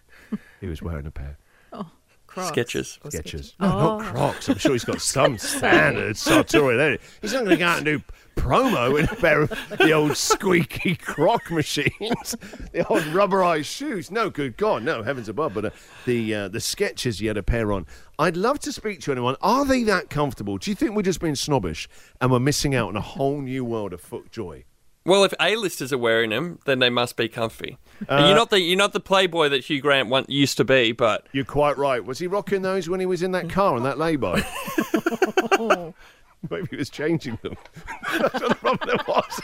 he 0.59 0.67
was 0.67 0.81
wearing 0.81 1.05
a 1.05 1.11
pair. 1.11 1.37
Of 1.73 1.85
oh, 1.85 1.91
Crocs. 2.27 2.51
Skechers. 2.51 3.11
Sketches. 3.11 3.55
Skechers. 3.55 3.55
Skechers. 3.55 3.59
No, 3.59 3.67
not 3.67 4.01
oh. 4.01 4.11
Crocs. 4.11 4.49
I'm 4.49 4.57
sure 4.57 4.73
he's 4.73 4.83
got 4.83 5.01
some 5.01 5.37
standard 5.39 6.17
sartorial. 6.17 6.77
there. 6.77 6.97
He's 7.21 7.31
not 7.33 7.45
going 7.45 7.51
to 7.51 7.57
go 7.57 7.65
out 7.65 7.77
and 7.77 7.85
do 7.85 8.01
promo 8.35 8.99
in 8.99 9.05
a 9.05 9.15
pair 9.15 9.41
of 9.41 9.49
the 9.77 9.91
old 9.91 10.17
squeaky 10.17 10.95
croc 10.95 11.51
machines, 11.51 12.35
the 12.71 12.85
old 12.87 13.03
rubberized 13.03 13.65
shoes. 13.65 14.11
No, 14.11 14.29
good 14.29 14.57
God, 14.57 14.83
no, 14.83 15.03
heavens 15.03 15.29
above. 15.29 15.53
But 15.53 15.65
uh, 15.65 15.69
the 16.05 16.33
uh, 16.35 16.47
the 16.49 16.59
Skechers 16.59 17.21
you 17.21 17.27
had 17.27 17.37
a 17.37 17.43
pair 17.43 17.71
on. 17.71 17.85
I'd 18.19 18.37
love 18.37 18.59
to 18.59 18.71
speak 18.71 19.01
to 19.01 19.11
anyone. 19.11 19.35
Are 19.41 19.65
they 19.65 19.83
that 19.83 20.09
comfortable? 20.09 20.57
Do 20.57 20.69
you 20.69 20.75
think 20.75 20.95
we're 20.95 21.01
just 21.01 21.19
being 21.21 21.35
snobbish 21.35 21.87
and 22.19 22.31
we're 22.31 22.39
missing 22.39 22.75
out 22.75 22.89
on 22.89 22.95
a 22.95 23.01
whole 23.01 23.41
new 23.41 23.65
world 23.65 23.93
of 23.93 24.01
foot 24.01 24.31
joy? 24.31 24.65
Well, 25.03 25.23
if 25.23 25.33
A-listers 25.39 25.91
are 25.91 25.97
wearing 25.97 26.29
them, 26.29 26.59
then 26.65 26.77
they 26.77 26.91
must 26.91 27.17
be 27.17 27.27
comfy. 27.27 27.79
And 28.07 28.27
you're 28.27 28.35
not 28.35 28.51
the 28.51 28.59
you're 28.59 28.77
not 28.77 28.93
the 28.93 28.99
playboy 28.99 29.49
that 29.49 29.65
Hugh 29.65 29.81
Grant 29.81 30.09
once 30.09 30.29
used 30.29 30.57
to 30.57 30.63
be, 30.63 30.91
but 30.91 31.25
You're 31.31 31.43
quite 31.45 31.77
right. 31.77 32.05
Was 32.05 32.19
he 32.19 32.27
rocking 32.27 32.61
those 32.61 32.87
when 32.87 32.99
he 32.99 33.07
was 33.07 33.23
in 33.23 33.31
that 33.31 33.49
car 33.49 33.75
on 33.75 33.83
that 33.83 33.97
lay-by? 33.97 34.41
Maybe 36.49 36.67
he 36.71 36.75
was 36.77 36.89
changing 36.89 37.37
them. 37.41 37.55
That's 38.19 38.33
what 38.33 38.49
the 38.49 38.55
problem 38.55 38.99
was. 39.07 39.41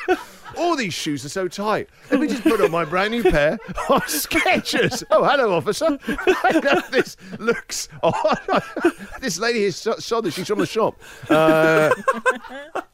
All 0.56 0.76
these 0.76 0.94
shoes 0.94 1.26
are 1.26 1.30
so 1.30 1.48
tight. 1.48 1.90
Let 2.12 2.20
me 2.20 2.28
just 2.28 2.44
put 2.44 2.62
on 2.62 2.72
my 2.72 2.86
brand 2.86 3.12
new 3.12 3.24
pair 3.24 3.54
of 3.54 4.04
Skechers. 4.06 5.04
Oh, 5.12 5.24
hello, 5.24 5.54
officer. 5.54 5.98
I 6.08 6.60
know 6.64 6.82
this 6.92 7.18
looks. 7.40 7.90
Oh, 8.04 8.36
this 9.22 9.40
lady 9.40 9.64
is 9.64 9.76
so, 9.76 9.96
saw 9.98 10.22
this. 10.22 10.36
She's 10.36 10.48
from 10.48 10.60
the 10.60 10.66
shop. 10.66 11.00
Uh, 11.30 11.92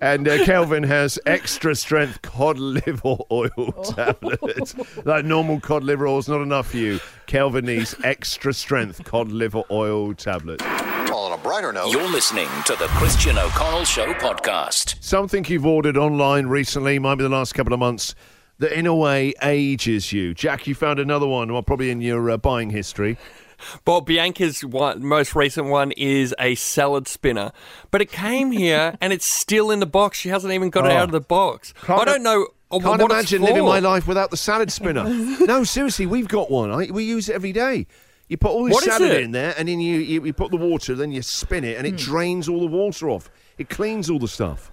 and 0.01 0.27
uh, 0.27 0.43
Kelvin 0.45 0.83
has 0.83 1.19
extra 1.25 1.75
strength 1.75 2.21
cod 2.21 2.57
liver 2.57 3.17
oil 3.31 3.71
tablets. 3.95 4.75
like 5.05 5.25
normal 5.25 5.59
cod 5.59 5.83
liver 5.83 6.07
oil 6.07 6.19
is 6.19 6.27
not 6.29 6.41
enough 6.41 6.71
for 6.71 6.77
you. 6.77 6.99
Kelvin 7.27 7.65
needs 7.65 7.95
extra 8.03 8.53
strength 8.53 9.03
cod 9.03 9.31
liver 9.31 9.63
oil 9.71 10.13
tablets. 10.13 10.63
Well, 10.63 11.25
on 11.31 11.39
a 11.39 11.41
brighter 11.43 11.71
note, 11.71 11.91
You're 11.91 12.09
listening 12.09 12.47
to 12.65 12.75
the 12.75 12.87
Christian 12.87 13.37
O'Connell 13.37 13.85
Show 13.85 14.13
podcast. 14.13 14.95
Something 15.03 15.45
you've 15.47 15.65
ordered 15.65 15.95
online 15.97 16.47
recently, 16.47 16.97
might 16.99 17.15
be 17.15 17.23
the 17.23 17.29
last 17.29 17.42
couple 17.51 17.73
of 17.73 17.79
months, 17.79 18.15
that 18.59 18.71
in 18.71 18.85
a 18.85 18.95
way 18.95 19.33
ages 19.41 20.13
you. 20.13 20.33
Jack, 20.33 20.67
you 20.67 20.75
found 20.75 20.99
another 20.99 21.27
one, 21.27 21.51
well, 21.51 21.63
probably 21.63 21.89
in 21.89 21.99
your 22.01 22.29
uh, 22.29 22.37
buying 22.37 22.69
history. 22.69 23.17
Bob 23.85 24.05
Bianca's 24.05 24.63
one, 24.63 25.05
most 25.05 25.35
recent 25.35 25.67
one 25.67 25.91
is 25.93 26.35
a 26.39 26.55
salad 26.55 27.07
spinner, 27.07 27.51
but 27.91 28.01
it 28.01 28.11
came 28.11 28.51
here 28.51 28.97
and 29.01 29.13
it's 29.13 29.25
still 29.25 29.71
in 29.71 29.79
the 29.79 29.85
box. 29.85 30.19
She 30.19 30.29
hasn't 30.29 30.53
even 30.53 30.69
got 30.69 30.85
it 30.85 30.91
Oh. 30.91 30.97
out 30.97 31.03
of 31.05 31.11
the 31.11 31.21
box. 31.21 31.73
Can't 31.83 32.01
I 32.01 32.05
don't 32.05 32.23
know. 32.23 32.47
Can't 32.71 33.01
imagine 33.01 33.41
living 33.43 33.63
my 33.65 33.79
life 33.79 34.07
without 34.07 34.31
the 34.31 34.37
salad 34.37 34.71
spinner. 34.71 35.03
no, 35.41 35.63
seriously, 35.63 36.05
we've 36.07 36.27
got 36.27 36.49
one. 36.49 36.71
I, 36.71 36.91
we 36.91 37.03
use 37.03 37.29
it 37.29 37.33
every 37.35 37.51
day. 37.51 37.85
You 38.27 38.37
put 38.37 38.49
all 38.49 38.67
your 38.67 38.71
What 38.71 38.87
is 38.87 38.93
salad 38.93 39.21
in 39.21 39.31
there, 39.31 39.53
and 39.57 39.67
then 39.67 39.79
you, 39.79 39.99
you, 39.99 40.25
you 40.25 40.33
put 40.33 40.49
the 40.49 40.57
water, 40.57 40.95
then 40.95 41.11
you 41.11 41.21
spin 41.21 41.63
it, 41.63 41.77
and 41.77 41.85
it 41.85 41.97
drains 41.97 42.49
all 42.49 42.59
the 42.61 42.65
water 42.65 43.09
off. 43.09 43.29
It 43.59 43.69
cleans 43.69 44.09
all 44.09 44.17
the 44.17 44.27
stuff. 44.27 44.71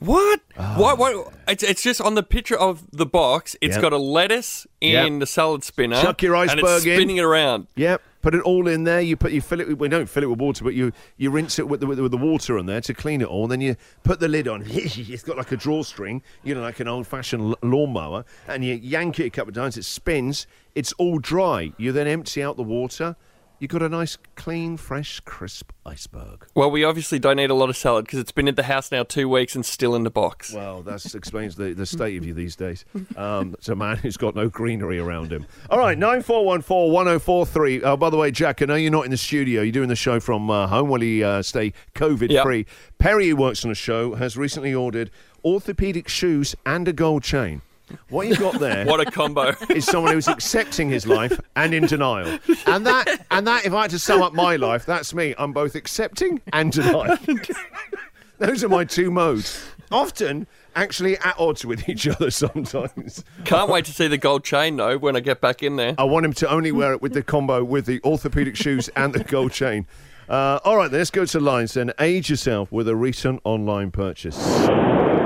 What? 0.00 0.40
Ah. 0.56 0.76
Why, 0.78 0.94
why? 0.94 1.24
It's, 1.46 1.62
it's 1.62 1.82
just 1.82 2.00
on 2.00 2.14
the 2.14 2.22
picture 2.22 2.56
of 2.56 2.90
the 2.90 3.04
box. 3.04 3.54
It's 3.60 3.74
Yep. 3.76 3.82
got 3.82 3.92
a 3.92 3.98
lettuce 3.98 4.66
in 4.80 5.12
Yep. 5.12 5.20
the 5.20 5.26
salad 5.26 5.62
spinner. 5.62 6.00
Chuck 6.00 6.22
your 6.22 6.34
and 6.36 6.44
it's 6.44 6.54
iceberg 6.54 6.86
in. 6.86 6.96
spinning 6.96 7.16
it 7.18 7.22
around. 7.22 7.66
Yep. 7.76 8.00
Put 8.22 8.34
it 8.34 8.40
all 8.40 8.66
in 8.66 8.84
there. 8.84 9.02
You 9.02 9.16
put 9.16 9.32
you 9.32 9.42
fill 9.42 9.60
it. 9.60 9.68
With, 9.68 9.78
well, 9.78 9.90
don't 9.90 10.08
fill 10.08 10.22
it 10.22 10.26
with 10.30 10.40
water, 10.40 10.64
but 10.64 10.72
you 10.74 10.92
you 11.18 11.30
rinse 11.30 11.58
it 11.58 11.68
with 11.68 11.80
the, 11.80 11.86
with 11.86 11.98
the, 11.98 12.02
with 12.04 12.12
the 12.12 12.18
water 12.18 12.58
on 12.58 12.64
there 12.64 12.80
to 12.80 12.94
clean 12.94 13.20
it 13.20 13.26
all. 13.28 13.44
And 13.44 13.52
then 13.52 13.60
you 13.60 13.76
put 14.02 14.20
the 14.20 14.28
lid 14.28 14.48
on. 14.48 14.62
it's 14.66 15.22
got 15.22 15.36
like 15.36 15.52
a 15.52 15.56
drawstring, 15.56 16.22
you 16.42 16.54
know, 16.54 16.62
like 16.62 16.80
an 16.80 16.88
old 16.88 17.06
fashioned 17.06 17.54
lawnmower, 17.62 18.24
and 18.48 18.64
you 18.64 18.74
yank 18.74 19.20
it 19.20 19.26
a 19.26 19.30
couple 19.30 19.50
of 19.50 19.54
times. 19.54 19.76
It 19.76 19.84
spins. 19.84 20.46
It's 20.74 20.92
all 20.94 21.18
dry. 21.18 21.72
You 21.76 21.92
then 21.92 22.06
empty 22.06 22.42
out 22.42 22.56
the 22.56 22.62
water. 22.62 23.16
You 23.60 23.68
got 23.68 23.82
a 23.82 23.90
nice, 23.90 24.16
clean, 24.36 24.78
fresh, 24.78 25.20
crisp 25.20 25.70
iceberg. 25.84 26.46
Well, 26.54 26.70
we 26.70 26.82
obviously 26.82 27.18
don't 27.18 27.38
eat 27.38 27.50
a 27.50 27.54
lot 27.54 27.68
of 27.68 27.76
salad 27.76 28.06
because 28.06 28.18
it's 28.18 28.32
been 28.32 28.48
in 28.48 28.54
the 28.54 28.62
house 28.62 28.90
now 28.90 29.02
two 29.02 29.28
weeks 29.28 29.54
and 29.54 29.66
still 29.66 29.94
in 29.94 30.02
the 30.02 30.10
box. 30.10 30.54
Well, 30.54 30.80
that 30.80 31.14
explains 31.14 31.56
the, 31.56 31.74
the 31.74 31.84
state 31.84 32.16
of 32.16 32.24
you 32.24 32.32
these 32.32 32.56
days. 32.56 32.86
Um, 33.16 33.52
it's 33.58 33.68
a 33.68 33.76
man 33.76 33.98
who's 33.98 34.16
got 34.16 34.34
no 34.34 34.48
greenery 34.48 34.98
around 34.98 35.30
him. 35.30 35.44
All 35.68 35.78
right, 35.78 35.98
9414 35.98 36.90
1043. 36.90 37.82
Uh, 37.82 37.96
by 37.98 38.08
the 38.08 38.16
way, 38.16 38.30
Jack, 38.30 38.62
I 38.62 38.64
know 38.64 38.76
you're 38.76 38.90
not 38.90 39.04
in 39.04 39.10
the 39.10 39.18
studio. 39.18 39.60
You're 39.60 39.72
doing 39.72 39.90
the 39.90 39.96
show 39.96 40.20
from 40.20 40.48
uh, 40.48 40.66
home 40.66 40.88
while 40.88 41.02
you 41.02 41.26
uh, 41.26 41.42
stay 41.42 41.74
COVID 41.94 42.42
free. 42.42 42.64
Perry, 42.98 43.28
who 43.28 43.36
works 43.36 43.62
on 43.62 43.68
the 43.68 43.74
show, 43.74 44.14
has 44.14 44.38
recently 44.38 44.74
ordered 44.74 45.10
orthopedic 45.44 46.08
shoes 46.08 46.56
and 46.64 46.88
a 46.88 46.94
gold 46.94 47.24
chain. 47.24 47.60
What 48.08 48.26
you 48.28 48.36
got 48.36 48.58
there 48.60 48.84
What 48.86 49.00
a 49.00 49.10
combo. 49.10 49.54
is 49.70 49.84
someone 49.84 50.12
who's 50.12 50.28
accepting 50.28 50.88
his 50.90 51.06
life 51.06 51.38
and 51.56 51.72
in 51.74 51.86
denial. 51.86 52.38
And 52.66 52.86
that, 52.86 53.26
and 53.30 53.46
that, 53.46 53.64
if 53.64 53.72
I 53.72 53.82
had 53.82 53.90
to 53.92 53.98
sum 53.98 54.22
up 54.22 54.32
my 54.32 54.56
life, 54.56 54.84
that's 54.86 55.14
me. 55.14 55.34
I'm 55.38 55.52
both 55.52 55.74
accepting 55.74 56.40
and 56.52 56.72
denying. 56.72 57.40
Those 58.38 58.64
are 58.64 58.68
my 58.68 58.84
two 58.84 59.10
modes. 59.10 59.62
Often, 59.92 60.46
actually, 60.76 61.18
at 61.18 61.34
odds 61.38 61.64
with 61.64 61.88
each 61.88 62.06
other 62.06 62.30
sometimes. 62.30 63.24
Can't 63.44 63.68
wait 63.70 63.84
to 63.86 63.92
see 63.92 64.06
the 64.08 64.18
gold 64.18 64.44
chain, 64.44 64.76
though, 64.76 64.96
when 64.98 65.16
I 65.16 65.20
get 65.20 65.40
back 65.40 65.62
in 65.62 65.76
there. 65.76 65.94
I 65.98 66.04
want 66.04 66.24
him 66.24 66.32
to 66.34 66.48
only 66.48 66.72
wear 66.72 66.92
it 66.92 67.02
with 67.02 67.12
the 67.12 67.22
combo 67.22 67.64
with 67.64 67.86
the 67.86 68.00
orthopedic 68.04 68.56
shoes 68.56 68.88
and 68.96 69.12
the 69.12 69.24
gold 69.24 69.52
chain. 69.52 69.86
Uh, 70.28 70.60
all 70.64 70.76
right, 70.76 70.90
then, 70.90 71.00
let's 71.00 71.10
go 71.10 71.24
to 71.24 71.40
lines 71.40 71.74
then. 71.74 71.92
Age 71.98 72.30
yourself 72.30 72.70
with 72.70 72.88
a 72.88 72.94
recent 72.94 73.40
online 73.42 73.90
purchase. 73.90 74.36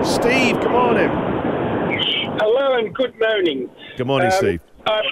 Steve, 0.03 0.59
come 0.61 0.75
on 0.75 0.97
in. 0.97 1.34
Hello 2.97 3.07
and 3.07 3.15
good 3.15 3.19
morning. 3.21 3.71
Good 3.97 4.07
morning, 4.07 4.31
Um, 4.31 4.39
Steve. 4.39 4.61
Uh, 4.87 5.03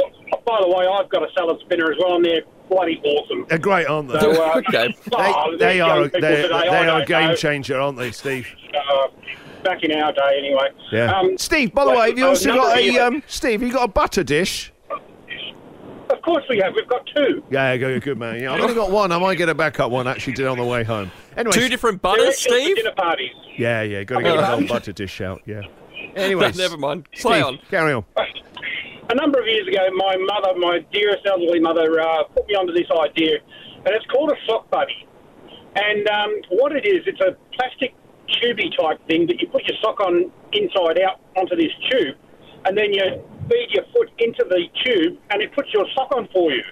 by 0.47 0.59
the 0.61 0.69
way, 0.69 0.87
I've 0.87 1.09
got 1.09 1.23
a 1.23 1.33
salad 1.35 1.59
spinner 1.61 1.91
as 1.91 1.99
well, 1.99 2.17
and 2.17 2.25
they're 2.25 2.43
bloody 2.69 3.01
awesome. 3.05 3.47
They're 3.49 3.59
great, 3.59 3.87
aren't 3.87 4.09
they? 4.09 4.21
So, 4.21 4.31
uh, 4.31 4.63
okay. 4.69 4.95
oh, 5.13 5.51
they, 5.53 5.57
they 5.59 5.81
are, 5.81 5.97
young 5.97 6.07
a, 6.07 6.09
people 6.09 6.21
they, 6.21 6.43
today, 6.43 6.61
they 6.71 6.89
are 6.89 7.01
a 7.01 7.07
game 7.07 7.29
know. 7.29 7.37
changer, 7.37 7.81
aren't 7.81 7.99
they, 7.99 8.11
Steve? 8.13 8.49
Uh, 8.75 9.09
back 9.65 9.83
in 9.83 9.93
our 9.93 10.13
day, 10.13 10.39
anyway. 10.39 10.69
Yeah. 10.91 11.19
Um, 11.19 11.39
Steve, 11.39 11.73
by 11.73 11.85
the 11.85 11.91
well, 11.91 12.01
way, 12.01 12.09
have 12.09 12.19
you 12.19 12.27
uh, 12.27 12.31
also 12.31 12.55
got 12.55 12.79
a 12.79 12.99
um, 12.99 13.23
Steve? 13.27 13.63
You 13.63 13.73
got 13.73 13.85
a 13.85 13.93
butter 13.93 14.25
dish? 14.25 14.73
Of 16.11 16.21
course 16.21 16.45
we 16.49 16.59
have. 16.59 16.75
We've 16.75 16.87
got 16.87 17.09
two. 17.17 17.43
Yeah, 17.51 17.77
good, 17.79 18.03
good 18.03 18.19
man. 18.19 18.41
Yeah, 18.41 18.53
I've 18.53 18.61
only 18.61 18.75
got 18.75 18.91
one. 18.91 19.11
I 19.11 19.19
might 19.19 19.39
get 19.39 19.49
a 19.49 19.55
backup 19.55 19.91
one 19.91 20.07
actually 20.07 20.35
did 20.35 20.47
on 20.47 20.59
the 20.59 20.65
way 20.65 20.85
home. 20.85 21.11
Anyway, 21.37 21.53
Two 21.53 21.69
different 21.69 22.03
They're 22.03 22.17
butters, 22.17 22.39
Steve? 22.39 22.77
dinner 22.77 22.93
parties. 22.93 23.33
Yeah, 23.57 23.83
yeah, 23.83 24.05
got 24.05 24.19
to 24.19 24.23
get 24.23 24.37
a 24.39 24.45
whole 24.45 24.67
butter 24.67 24.93
dish 24.93 25.21
out. 25.21 25.41
Yeah. 25.47 25.63
Anyway, 26.17 26.53
Never 26.57 26.77
mind. 26.77 27.11
Play 27.13 27.41
Steve, 27.41 27.45
on. 27.45 27.59
Carry 27.71 27.93
on. 27.93 28.05
A 29.11 29.15
number 29.15 29.41
of 29.41 29.47
years 29.47 29.69
ago, 29.69 29.81
my 29.95 30.17
mother, 30.17 30.59
my 30.59 30.79
dearest 30.93 31.27
elderly 31.27 31.61
mother, 31.61 32.01
uh, 32.01 32.25
put 32.35 32.47
me 32.47 32.55
onto 32.55 32.73
this 32.73 32.89
idea, 32.91 33.39
and 33.85 33.89
it's 33.89 34.07
called 34.07 34.31
a 34.31 34.37
sock 34.47 34.71
buddy. 34.71 35.07
And 35.75 36.09
um, 36.09 36.31
what 36.51 36.73
it 36.73 36.87
is, 36.87 37.03
it's 37.07 37.21
a 37.21 37.37
plastic 37.57 37.95
tubey 38.41 38.75
type 38.77 39.05
thing 39.07 39.27
that 39.27 39.41
you 39.41 39.49
put 39.49 39.65
your 39.65 39.77
sock 39.83 40.01
on 40.01 40.31
inside 40.53 41.01
out 41.01 41.21
onto 41.37 41.57
this 41.57 41.73
tube, 41.91 42.17
and 42.65 42.77
then 42.77 42.93
you 42.93 43.03
feed 43.51 43.69
your 43.71 43.85
foot 43.93 44.11
into 44.19 44.45
the 44.49 44.65
tube, 44.85 45.19
and 45.31 45.43
it 45.43 45.53
puts 45.55 45.73
your 45.73 45.87
sock 45.95 46.15
on 46.15 46.29
for 46.33 46.53
you. 46.53 46.63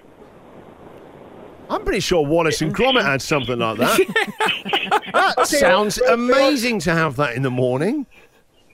I'm 1.68 1.85
pretty 1.85 2.00
sure 2.00 2.26
Wallace 2.26 2.62
and 2.62 2.75
Gromit 2.75 3.04
had 3.04 3.23
something 3.23 3.59
like 3.59 3.78
that. 3.78 5.12
that 5.37 5.47
sounds 5.47 5.99
amazing 5.99 6.80
to 6.80 6.92
have 6.92 7.14
that 7.16 7.37
in 7.37 7.42
the 7.42 7.50
morning. 7.50 8.06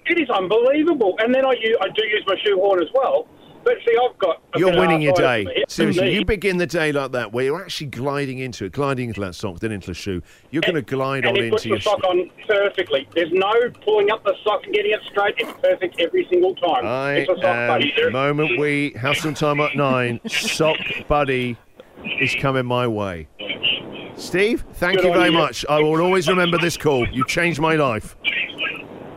It 0.09 0.21
is 0.21 0.31
unbelievable. 0.31 1.17
And 1.19 1.35
then 1.35 1.45
I, 1.45 1.53
use, 1.53 1.77
I 1.81 1.89
do 1.89 2.05
use 2.07 2.25
my 2.27 2.37
shoehorn 2.45 2.83
as 2.83 2.89
well. 2.95 3.27
But 3.65 3.79
see, 3.85 3.97
I've 4.01 4.17
got. 4.19 4.41
a 4.55 4.61
You're 4.61 4.79
winning 4.79 5.03
your 5.03 5.13
day. 5.15 5.65
Seriously, 5.67 6.15
you 6.15 6.25
begin 6.25 6.57
the 6.57 6.69
day 6.69 6.93
like 6.93 7.11
that, 7.11 7.33
where 7.33 7.47
you're 7.47 7.61
actually 7.61 7.89
gliding 7.89 8.39
into 8.39 8.67
it, 8.67 8.73
gliding 8.73 9.09
into 9.09 9.21
that 9.23 9.35
sock, 9.35 9.59
then 9.59 9.73
into 9.73 9.89
the 9.89 9.95
shoe. 9.95 10.23
You're 10.53 10.63
going 10.63 10.77
to 10.77 10.83
glide 10.83 11.25
and 11.25 11.37
on 11.37 11.45
it 11.45 11.51
puts 11.51 11.65
into 11.65 11.75
the 11.75 11.75
your 11.75 11.81
sock 11.81 12.05
on 12.05 12.31
perfectly. 12.47 13.09
There's 13.13 13.33
no 13.33 13.53
pulling 13.85 14.13
up 14.13 14.23
the 14.23 14.37
sock 14.45 14.63
and 14.67 14.73
getting 14.73 14.93
it 14.93 15.01
straight. 15.11 15.35
It's 15.39 15.53
perfect 15.61 15.99
every 15.99 16.29
single 16.31 16.55
time. 16.55 16.87
I 16.87 17.13
it's 17.15 17.31
a 17.31 17.35
sock 17.35 17.43
buddy. 17.43 17.93
There. 17.97 18.11
moment 18.13 18.57
we 18.61 18.95
have 19.01 19.17
some 19.17 19.35
time 19.35 19.59
at 19.59 19.75
nine, 19.75 20.21
sock 20.29 20.77
buddy 21.09 21.57
is 22.21 22.37
coming 22.37 22.67
my 22.67 22.87
way. 22.87 23.27
Steve, 24.15 24.65
thank 24.75 24.99
Good 24.99 25.07
you 25.07 25.13
very 25.13 25.31
you. 25.31 25.39
much. 25.39 25.67
I 25.69 25.81
will 25.81 26.01
always 26.01 26.29
remember 26.29 26.57
this 26.59 26.77
call. 26.77 27.07
You 27.09 27.27
changed 27.27 27.61
my 27.61 27.75
life. 27.75 28.17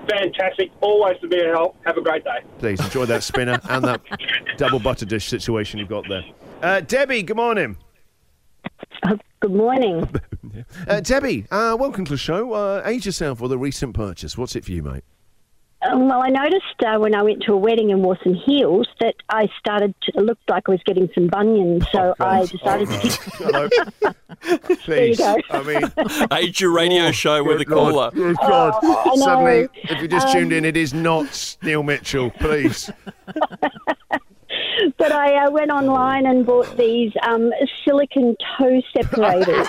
Fantastic. 0.09 0.71
Always 0.81 1.19
to 1.19 1.27
be 1.27 1.39
a 1.39 1.49
help. 1.49 1.75
Have 1.85 1.97
a 1.97 2.01
great 2.01 2.23
day. 2.23 2.39
Please 2.57 2.79
enjoy 2.79 3.05
that 3.05 3.23
spinner 3.23 3.59
and 3.69 3.83
that 3.85 4.01
double 4.57 4.79
butter 4.79 5.05
dish 5.05 5.27
situation 5.27 5.79
you've 5.79 5.89
got 5.89 6.07
there. 6.09 6.23
Uh, 6.61 6.81
Debbie, 6.81 7.23
good 7.23 7.37
morning. 7.37 7.77
Good 9.39 9.53
morning. 9.53 10.09
Uh, 10.87 10.99
Debbie, 10.99 11.45
uh, 11.51 11.75
welcome 11.79 12.03
to 12.05 12.11
the 12.11 12.17
show. 12.17 12.53
Uh, 12.53 12.81
age 12.85 13.05
yourself 13.05 13.39
with 13.39 13.51
a 13.51 13.57
recent 13.57 13.93
purchase. 13.93 14.37
What's 14.37 14.55
it 14.55 14.65
for 14.65 14.71
you, 14.71 14.83
mate? 14.83 15.03
Um, 15.81 16.09
well, 16.09 16.21
I 16.21 16.27
noticed 16.27 16.65
uh, 16.85 16.97
when 16.99 17.15
I 17.15 17.23
went 17.23 17.41
to 17.43 17.53
a 17.53 17.57
wedding 17.57 17.89
and 17.91 18.03
wore 18.03 18.17
some 18.21 18.33
heels 18.33 18.85
that 18.99 19.15
I 19.29 19.47
started 19.59 19.95
to 20.03 20.21
look 20.21 20.37
like 20.49 20.67
I 20.67 20.71
was 20.71 20.81
getting 20.85 21.09
some 21.15 21.27
bunions. 21.27 21.85
So 21.91 22.13
I 22.19 22.45
decided 22.45 22.89
to. 22.89 23.07
Hello. 23.37 23.69
Please. 24.83 25.17
go. 25.19 25.37
I 25.51 25.63
mean, 25.63 26.27
Age 26.33 26.59
your 26.59 26.71
radio 26.73 27.11
show 27.11 27.41
with 27.43 27.61
a 27.61 27.65
good 27.65 27.75
Lord. 27.77 27.93
caller. 27.93 28.11
Good 28.11 28.35
God. 28.37 28.73
Oh, 28.83 29.01
I 29.05 29.15
know. 29.15 29.23
Suddenly, 29.23 29.67
if 29.83 30.01
you 30.01 30.07
just 30.09 30.27
Um, 30.27 30.33
tuned 30.33 30.51
in, 30.53 30.65
it 30.65 30.75
is 30.75 30.93
not 30.93 31.55
Neil 31.63 31.81
Mitchell. 31.83 32.29
Please. 32.31 32.91
But 34.97 35.11
I 35.11 35.45
uh, 35.45 35.51
went 35.51 35.71
online 35.71 36.25
and 36.25 36.45
bought 36.45 36.75
these 36.77 37.11
um, 37.27 37.51
silicon 37.85 38.35
toe 38.57 38.81
separators. 38.95 39.67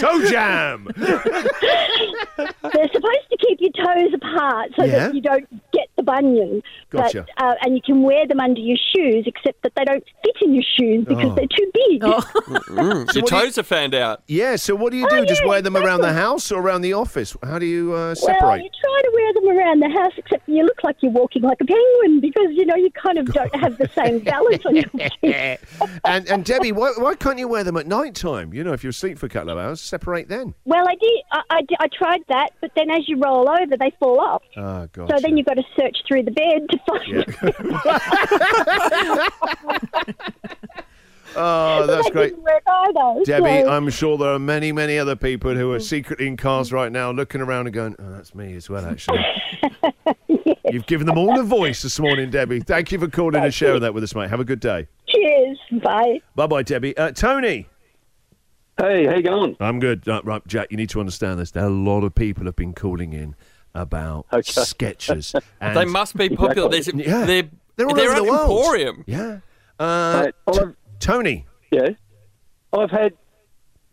Toe 0.00 0.24
jam. 0.30 0.88
They're 0.96 2.88
supposed 2.92 3.26
to 3.30 3.36
keep 3.38 3.60
your 3.60 3.72
toes 3.72 4.12
apart 4.14 4.70
so 4.76 4.84
Yeah. 4.84 5.06
that 5.08 5.14
you 5.14 5.20
don't 5.20 5.46
bunion. 6.06 6.62
Gotcha. 6.90 7.26
But, 7.36 7.44
uh, 7.44 7.54
and 7.62 7.74
you 7.74 7.82
can 7.84 8.02
wear 8.02 8.26
them 8.26 8.40
under 8.40 8.60
your 8.60 8.78
shoes, 8.94 9.24
except 9.26 9.62
that 9.64 9.72
they 9.76 9.84
don't 9.84 10.04
fit 10.24 10.36
in 10.40 10.54
your 10.54 10.64
shoes 10.78 11.04
because 11.06 11.26
Oh. 11.32 11.34
they're 11.34 11.46
too 11.46 11.70
big. 11.74 12.02
Your 12.06 13.04
what 13.04 13.12
do 13.12 13.20
you- 13.20 13.26
toes 13.26 13.58
are 13.58 13.62
fanned 13.62 13.94
out. 13.94 14.22
Yeah, 14.28 14.56
so 14.56 14.74
what 14.74 14.92
do 14.92 14.96
you 14.98 15.08
do? 15.10 15.24
Just 15.26 15.42
yeah, 15.42 15.48
wear 15.48 15.62
them 15.62 15.76
around 15.76 16.00
the 16.00 16.12
house 16.12 16.50
or 16.52 16.60
around 16.60 16.82
the 16.82 16.92
office? 16.92 17.36
How 17.42 17.58
do 17.58 17.66
you 17.66 17.92
uh, 17.92 18.14
Well, 18.22 18.58
you 18.58 18.70
try 18.80 19.00
to 19.02 19.10
wear 19.14 19.32
them 19.34 19.48
around 19.58 19.80
the 19.82 19.88
house, 19.90 20.12
except 20.16 20.48
you 20.48 20.62
look 20.64 20.82
like 20.84 20.96
you're 21.00 21.12
walking 21.12 21.42
like 21.42 21.58
a 21.60 21.64
penguin 21.64 22.20
because 22.20 22.48
you 22.52 22.64
know 22.66 22.76
you 22.76 22.90
kind 22.92 23.18
of 23.18 23.26
don't 23.26 23.54
have 23.56 23.76
the 23.78 23.88
same 23.94 24.20
balance 24.20 24.64
on 24.64 24.76
your 24.76 24.84
feet. 25.20 25.58
and 26.04 26.28
and 26.28 26.44
Debbie, 26.44 26.72
why, 26.72 26.92
why 26.98 27.14
can't 27.14 27.38
you 27.38 27.48
wear 27.48 27.64
them 27.64 27.76
at 27.76 27.86
night 27.86 28.14
time? 28.14 28.52
You 28.54 28.62
know, 28.64 28.72
if 28.72 28.82
you're 28.84 28.90
asleep 28.90 29.18
for 29.18 29.26
a 29.26 29.28
couple 29.28 29.50
of 29.50 29.58
hours, 29.58 29.80
separate 29.80 30.28
then. 30.28 30.54
Well, 30.64 30.86
I 30.88 30.94
did. 30.94 31.20
I, 31.32 31.40
I, 31.50 31.60
did- 31.62 31.78
I 31.80 31.88
tried 31.88 32.20
that, 32.28 32.50
but 32.60 32.70
then 32.76 32.90
as 32.90 33.08
you 33.08 33.18
roll 33.18 33.48
over, 33.48 33.76
they 33.76 33.92
fall 33.98 34.20
off. 34.20 34.42
Oh, 34.56 34.86
God. 34.92 35.10
So 35.10 35.16
then 35.20 35.36
you've 35.36 35.46
got 35.46 35.54
to 35.54 35.64
search 35.78 35.95
through 36.06 36.24
the 36.24 36.30
bed 36.30 36.68
to 36.70 36.78
find. 36.86 37.24
Oh, 41.38 41.86
that's 41.86 42.04
that 42.04 42.12
great. 42.12 42.30
Didn't 42.30 42.44
work 42.44 42.62
either. 42.66 43.24
Debbie, 43.24 43.62
so- 43.62 43.68
I'm 43.70 43.90
sure 43.90 44.16
there 44.16 44.32
are 44.32 44.38
many, 44.38 44.72
many 44.72 44.98
other 44.98 45.16
people 45.16 45.54
who 45.54 45.70
are 45.72 45.80
secretly 45.80 46.26
in 46.26 46.36
cars 46.36 46.72
right 46.72 46.90
now 46.90 47.10
looking 47.10 47.40
around 47.42 47.66
and 47.66 47.74
going, 47.74 47.96
oh, 47.98 48.10
that's 48.12 48.34
me 48.34 48.54
as 48.56 48.70
well, 48.70 48.86
actually. 48.86 49.24
You've 50.70 50.86
given 50.86 51.06
them 51.06 51.18
all 51.18 51.38
a 51.38 51.44
voice 51.44 51.82
this 51.82 52.00
morning, 52.00 52.30
Debbie. 52.30 52.60
Thank 52.60 52.90
you 52.90 52.98
for 52.98 53.08
calling 53.08 53.42
and 53.42 53.52
sharing 53.52 53.82
that 53.82 53.92
with 53.92 54.02
us, 54.02 54.14
mate. 54.14 54.30
Have 54.30 54.40
a 54.40 54.44
good 54.44 54.60
day. 54.60 54.88
Cheers. 55.08 55.58
Bye. 55.82 56.20
Bye 56.34 56.46
bye, 56.46 56.62
Debbie. 56.62 56.96
Uh, 56.96 57.12
Tony. 57.12 57.68
Hey, 58.78 59.06
how 59.06 59.14
you 59.16 59.22
going? 59.22 59.56
I'm 59.60 59.78
good. 59.78 60.08
Uh, 60.08 60.22
right, 60.24 60.46
Jack, 60.46 60.68
you 60.70 60.76
need 60.76 60.90
to 60.90 61.00
understand 61.00 61.38
this. 61.38 61.54
A 61.54 61.68
lot 61.68 62.02
of 62.02 62.14
people 62.14 62.44
have 62.46 62.56
been 62.56 62.72
calling 62.74 63.12
in 63.12 63.34
about 63.76 64.26
Okay. 64.32 64.42
Skechers. 64.52 65.40
And 65.60 65.76
They 65.76 65.84
must 65.84 66.16
be 66.16 66.28
popular. 66.30 66.68
There's, 66.68 66.88
Yeah. 66.88 67.24
They're, 67.24 67.48
They're 67.76 67.86
all 67.88 67.94
they're 67.94 68.10
over 68.10 68.18
an 68.20 68.24
the 68.26 68.30
world. 68.32 68.50
emporium. 68.50 69.04
Yeah. 69.06 69.38
Uh, 69.78 70.22
Mate, 70.24 70.34
T- 70.54 70.60
I've- 70.60 70.72
Tony. 71.00 71.46
Yeah. 71.70 71.88
I've 72.72 72.90
had 72.90 73.12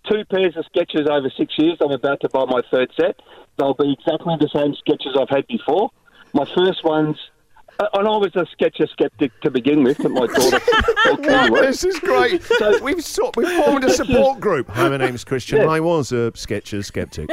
two 0.10 0.24
pairs 0.32 0.56
of 0.58 0.66
Skechers 0.76 1.08
over 1.10 1.30
six 1.38 1.54
years. 1.58 1.78
I'm 1.82 1.92
about 1.92 2.22
to 2.22 2.30
buy 2.30 2.46
my 2.46 2.62
third 2.72 2.90
set. 3.00 3.20
They'll 3.58 3.74
be 3.74 3.94
exactly 3.94 4.36
the 4.40 4.50
same 4.54 4.74
Skechers 4.74 5.20
I've 5.22 5.30
had 5.30 5.46
before. 5.48 5.90
My 6.34 6.46
first 6.56 6.84
ones, 6.84 7.16
uh, 7.80 7.86
and 7.94 8.08
I 8.08 8.12
was 8.18 8.32
a 8.36 8.46
Skecher 8.56 8.90
skeptic 8.90 9.32
to 9.42 9.52
begin 9.52 9.84
with, 9.84 9.98
but 10.00 10.12
my 10.12 10.28
daughter 10.28 10.60
thought 11.06 11.20
me. 11.52 11.60
This 11.62 11.84
is 11.84 12.00
great. 12.00 12.42
we've 12.82 13.04
sort, 13.04 13.36
we've 13.38 13.64
formed 13.64 13.84
a 13.84 13.90
support 13.92 14.40
group. 14.40 14.70
Hi, 14.70 14.90
my 14.90 14.98
name's 14.98 15.24
Christian. 15.24 15.68
I 15.70 15.80
was 15.80 16.12
a 16.12 16.32
Skecher 16.32 16.84
skeptic. 16.84 17.30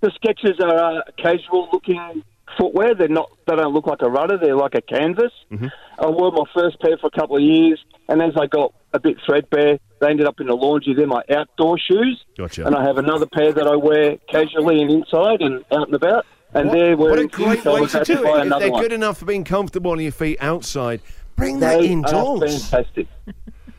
The 0.00 0.08
Skechers 0.08 0.60
are 0.60 0.98
uh, 0.98 1.02
casual 1.16 1.68
looking 1.72 2.22
footwear. 2.58 2.94
They're 2.94 3.08
not. 3.08 3.30
They 3.46 3.56
don't 3.56 3.72
look 3.74 3.86
like 3.86 4.02
a 4.02 4.10
runner. 4.10 4.38
They're 4.38 4.56
like 4.56 4.74
a 4.74 4.80
canvas. 4.82 5.32
Mm-hmm. 5.50 5.66
I 5.98 6.06
wore 6.06 6.30
my 6.32 6.44
first 6.54 6.78
pair 6.80 6.96
for 6.98 7.06
a 7.08 7.10
couple 7.18 7.36
of 7.36 7.42
years, 7.42 7.82
and 8.08 8.20
as 8.22 8.32
I 8.38 8.46
got 8.46 8.74
a 8.92 9.00
bit 9.00 9.16
threadbare, 9.26 9.78
they 10.00 10.08
ended 10.10 10.26
up 10.26 10.40
in 10.40 10.46
the 10.46 10.54
laundry. 10.54 10.94
They're 10.94 11.06
my 11.06 11.22
outdoor 11.30 11.78
shoes. 11.78 12.24
Gotcha. 12.36 12.66
And 12.66 12.74
I 12.76 12.84
have 12.84 12.98
another 12.98 13.26
pair 13.26 13.52
that 13.52 13.66
I 13.66 13.76
wear 13.76 14.16
casually 14.28 14.82
and 14.82 14.90
inside 14.90 15.40
and 15.40 15.64
out 15.72 15.86
and 15.86 15.94
about. 15.94 16.26
And 16.54 16.70
they're 16.70 16.96
wearing 16.96 17.28
What 17.28 17.34
a 17.40 17.44
great 17.44 17.62
so 17.62 17.70
I 17.72 17.74
way 17.74 17.80
was 17.82 17.92
to 17.92 18.04
do 18.04 18.22
buy 18.22 18.40
it. 18.42 18.46
If 18.46 18.58
they're 18.60 18.70
one. 18.70 18.82
good 18.82 18.92
enough 18.92 19.18
for 19.18 19.24
being 19.26 19.44
comfortable 19.44 19.90
on 19.90 20.00
your 20.00 20.12
feet 20.12 20.38
outside, 20.40 21.00
bring 21.34 21.58
that 21.60 21.80
They 21.80 21.88
are 21.88 21.92
indoors. 21.92 22.68
fantastic. 22.70 23.08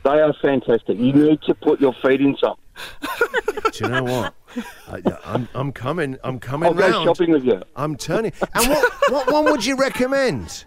They 0.04 0.20
are 0.22 0.34
fantastic. 0.42 0.98
You 0.98 1.14
need 1.14 1.42
to 1.44 1.56
put 1.56 1.80
your 1.82 1.94
feet 2.04 2.22
in 2.22 2.38
some. 2.38 2.56
Do 3.72 3.84
you 3.84 3.90
know 3.90 4.04
what? 4.04 4.34
I, 4.88 5.02
I'm, 5.26 5.48
I'm 5.54 5.72
coming. 5.72 6.18
I'm 6.24 6.40
coming 6.40 6.68
I'll 6.70 6.74
go 6.74 6.90
round. 6.90 7.06
shopping 7.06 7.32
with 7.32 7.44
you. 7.44 7.62
I'm 7.76 7.96
turning. 7.96 8.32
And 8.54 8.70
what, 8.70 8.94
what 9.12 9.32
one 9.32 9.46
would 9.46 9.66
you 9.66 9.76
recommend? 9.76 10.66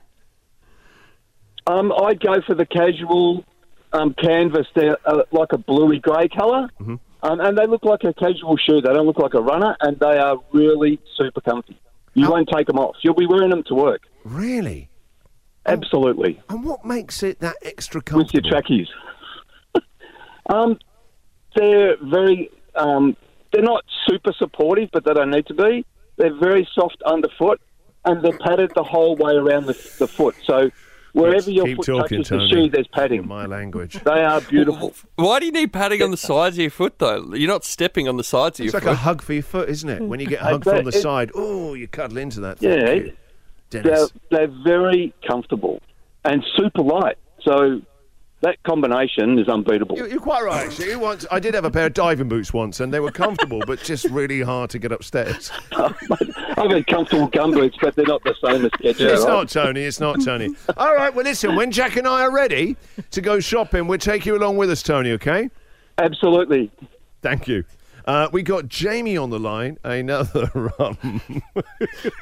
Um, 1.66 1.92
I'd 1.92 2.20
go 2.20 2.40
for 2.46 2.54
the 2.54 2.66
casual 2.66 3.44
um, 3.92 4.14
canvas. 4.14 4.66
They're 4.74 4.96
uh, 5.06 5.22
like 5.32 5.52
a 5.52 5.58
bluey 5.58 5.98
grey 5.98 6.28
color 6.28 6.68
Mm-hmm. 6.80 6.94
um, 7.22 7.40
and 7.40 7.56
they 7.58 7.66
look 7.66 7.84
like 7.84 8.02
a 8.04 8.12
casual 8.14 8.56
shoe. 8.56 8.80
They 8.80 8.92
don't 8.92 9.06
look 9.06 9.18
like 9.18 9.34
a 9.34 9.40
runner, 9.42 9.76
and 9.80 9.98
they 10.00 10.18
are 10.18 10.36
really 10.52 10.98
super 11.16 11.40
comfy. 11.40 11.78
You 12.14 12.24
How- 12.24 12.32
won't 12.32 12.48
take 12.52 12.66
them 12.66 12.78
off. 12.78 12.96
You'll 13.02 13.14
be 13.14 13.26
wearing 13.26 13.50
them 13.50 13.62
to 13.64 13.74
work. 13.74 14.02
Really? 14.24 14.88
Absolutely, 15.66 16.40
And 16.48 16.64
what 16.64 16.84
makes 16.86 17.22
it 17.22 17.38
that 17.40 17.54
extra 17.62 18.00
comfy 18.00 18.24
with 18.24 18.34
your 18.34 18.50
trackies. 18.50 18.88
um, 20.48 20.78
they're 21.54 21.96
very. 22.02 22.50
Um, 22.74 23.16
they're 23.52 23.62
not 23.62 23.84
super 24.08 24.32
supportive, 24.38 24.90
but 24.92 25.04
they 25.04 25.12
don't 25.14 25.30
need 25.30 25.46
to 25.46 25.54
be. 25.54 25.84
They're 26.16 26.34
very 26.38 26.68
soft 26.74 27.02
underfoot, 27.06 27.60
and 28.04 28.22
they're 28.24 28.38
padded 28.38 28.72
the 28.74 28.82
whole 28.84 29.16
way 29.16 29.34
around 29.34 29.66
the, 29.66 29.72
the 29.98 30.06
foot. 30.06 30.34
So 30.44 30.70
wherever 31.12 31.50
your 31.50 31.66
Keep 31.66 31.76
foot 31.78 31.86
talking, 31.86 32.22
touches 32.22 32.28
the 32.28 32.48
shoe, 32.48 32.68
there's 32.68 32.86
padding. 32.88 33.26
My 33.26 33.46
language. 33.46 33.94
They 34.04 34.22
are 34.24 34.40
beautiful. 34.40 34.94
Why 35.16 35.40
do 35.40 35.46
you 35.46 35.52
need 35.52 35.72
padding 35.72 36.02
on 36.02 36.10
the 36.10 36.16
sides 36.16 36.56
of 36.56 36.60
your 36.62 36.70
foot, 36.70 36.98
though? 36.98 37.34
You're 37.34 37.48
not 37.48 37.64
stepping 37.64 38.06
on 38.08 38.16
the 38.16 38.24
sides 38.24 38.60
of 38.60 38.66
It's 38.66 38.72
your 38.72 38.80
like 38.80 38.84
foot. 38.84 38.90
It's 38.92 38.98
like 38.98 39.02
a 39.02 39.08
hug 39.08 39.22
for 39.22 39.32
your 39.32 39.42
foot, 39.42 39.68
isn't 39.68 39.88
it? 39.88 40.02
When 40.02 40.20
you 40.20 40.26
get 40.26 40.40
hugged 40.40 40.64
from 40.64 40.84
the 40.84 40.90
it- 40.96 41.02
side, 41.02 41.30
oh, 41.34 41.74
you 41.74 41.88
cuddle 41.88 42.18
into 42.18 42.40
that. 42.40 42.60
Yeah, 42.62 42.84
Thank 42.86 43.04
you. 43.06 43.16
they're, 43.70 43.82
Dennis. 43.82 44.12
they're 44.30 44.52
very 44.64 45.14
comfortable 45.26 45.80
and 46.24 46.44
super 46.56 46.82
light. 46.82 47.16
So 47.42 47.80
that 48.42 48.62
combination 48.62 49.38
is 49.38 49.48
unbeatable. 49.48 49.96
You- 49.96 50.06
You're 50.06 50.20
quite 50.20 50.42
right, 50.42 50.66
actually. 50.66 50.96
Once, 50.96 51.26
I 51.30 51.38
did 51.40 51.54
have 51.54 51.64
a 51.64 51.70
pair 51.70 51.86
of 51.86 51.94
diving 51.94 52.28
boots 52.28 52.52
once, 52.52 52.80
and 52.80 52.92
they 52.92 53.00
were 53.00 53.10
comfortable, 53.10 53.60
but 53.66 53.82
just 53.82 54.06
really 54.06 54.40
hard 54.40 54.70
to 54.70 54.78
get 54.78 54.92
upstairs. 54.92 55.50
I've 55.72 56.70
had 56.70 56.86
comfortable 56.86 57.26
gum 57.28 57.52
boots, 57.52 57.76
but 57.80 57.94
they're 57.96 58.06
not 58.06 58.22
the 58.24 58.34
same 58.44 58.64
as 58.64 58.70
Skechers. 58.72 59.00
It's 59.00 59.22
right? 59.24 59.28
not 59.28 59.48
Tony. 59.48 59.82
It's 59.82 60.00
not 60.00 60.22
Tony. 60.24 60.48
All 60.76 60.94
right. 60.94 61.14
Well, 61.14 61.24
listen. 61.24 61.54
When 61.56 61.70
Jack 61.70 61.96
and 61.96 62.06
I 62.06 62.22
are 62.22 62.32
ready 62.32 62.76
to 63.10 63.20
go 63.20 63.40
shopping, 63.40 63.86
we'll 63.86 63.98
take 63.98 64.26
you 64.26 64.36
along 64.36 64.56
with 64.56 64.70
us, 64.70 64.82
Tony. 64.82 65.12
Okay? 65.12 65.50
Absolutely. 65.98 66.70
Thank 67.22 67.46
you. 67.48 67.64
Uh, 68.10 68.28
we 68.32 68.42
got 68.42 68.66
Jamie 68.66 69.16
on 69.16 69.30
the 69.30 69.38
line. 69.38 69.78
Another 69.84 70.50
rum. 70.80 71.22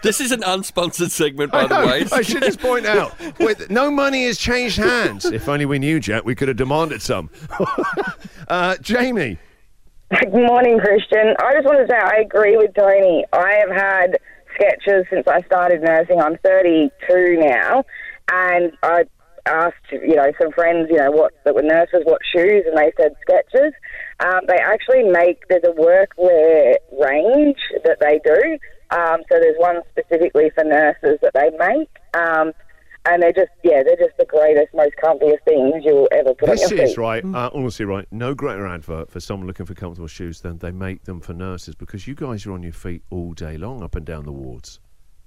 This 0.02 0.20
is 0.20 0.32
an 0.32 0.42
unsponsored 0.42 1.10
segment, 1.10 1.50
by 1.50 1.62
I, 1.62 1.66
the 1.66 1.80
know, 1.80 1.86
way. 1.86 2.04
I 2.12 2.20
should 2.20 2.42
just 2.42 2.60
point 2.60 2.84
out, 2.84 3.18
with, 3.38 3.70
no 3.70 3.90
money 3.90 4.26
has 4.26 4.36
changed 4.36 4.76
hands. 4.76 5.24
If 5.24 5.48
only 5.48 5.64
we 5.64 5.78
knew, 5.78 5.98
Jack, 5.98 6.26
we 6.26 6.34
could 6.34 6.48
have 6.48 6.58
demanded 6.58 7.00
some. 7.00 7.30
uh, 8.48 8.76
Jamie. 8.82 9.38
Good 10.10 10.30
morning, 10.30 10.78
Christian. 10.78 11.34
I 11.38 11.54
just 11.54 11.64
want 11.64 11.78
to 11.78 11.86
say 11.90 11.98
I 11.98 12.16
agree 12.16 12.58
with 12.58 12.74
Tony. 12.74 13.24
I 13.32 13.52
have 13.66 13.70
had 13.70 14.18
Skechers 14.60 15.08
since 15.08 15.26
I 15.26 15.40
started 15.40 15.80
nursing. 15.80 16.20
I'm 16.20 16.36
32 16.36 17.38
now, 17.40 17.82
and 18.30 18.72
I 18.82 19.04
asked, 19.48 19.90
you 19.90 20.14
know, 20.16 20.30
some 20.40 20.52
friends, 20.52 20.88
you 20.90 20.96
know, 20.96 21.10
what 21.10 21.32
that 21.44 21.54
were 21.54 21.62
nurses, 21.62 22.02
what 22.04 22.20
shoes, 22.32 22.64
and 22.66 22.76
they 22.76 22.92
said 22.96 23.12
Skechers. 23.28 23.72
Um, 24.20 24.40
they 24.46 24.56
actually 24.58 25.04
make 25.04 25.46
there's 25.48 25.64
a 25.64 25.72
workwear 25.72 26.76
range 27.00 27.58
that 27.84 27.98
they 28.00 28.20
do. 28.24 28.58
Um, 28.90 29.20
so 29.30 29.38
there's 29.38 29.56
one 29.58 29.80
specifically 29.90 30.50
for 30.54 30.64
nurses 30.64 31.18
that 31.22 31.32
they 31.34 31.50
make. 31.58 31.90
Um, 32.14 32.52
and 33.06 33.22
they're 33.22 33.32
just, 33.32 33.50
yeah, 33.62 33.82
they're 33.82 33.96
just 33.96 34.16
the 34.18 34.26
greatest, 34.26 34.74
most 34.74 34.94
comfiest 35.02 35.42
things 35.44 35.82
you'll 35.84 36.08
ever 36.12 36.34
put 36.34 36.50
This 36.50 36.64
on 36.64 36.70
your 36.70 36.78
feet. 36.84 36.90
is 36.90 36.98
right, 36.98 37.24
uh, 37.24 37.50
honestly 37.54 37.86
right. 37.86 38.06
No 38.10 38.34
greater 38.34 38.66
advert 38.66 39.10
for 39.10 39.20
someone 39.20 39.46
looking 39.46 39.64
for 39.66 39.74
comfortable 39.74 40.08
shoes 40.08 40.40
than 40.42 40.58
they 40.58 40.72
make 40.72 41.04
them 41.04 41.20
for 41.20 41.32
nurses 41.32 41.74
because 41.74 42.06
you 42.06 42.14
guys 42.14 42.44
are 42.44 42.52
on 42.52 42.62
your 42.62 42.72
feet 42.72 43.02
all 43.10 43.32
day 43.32 43.56
long 43.56 43.82
up 43.82 43.94
and 43.94 44.04
down 44.04 44.24
the 44.24 44.32
wards. 44.32 44.80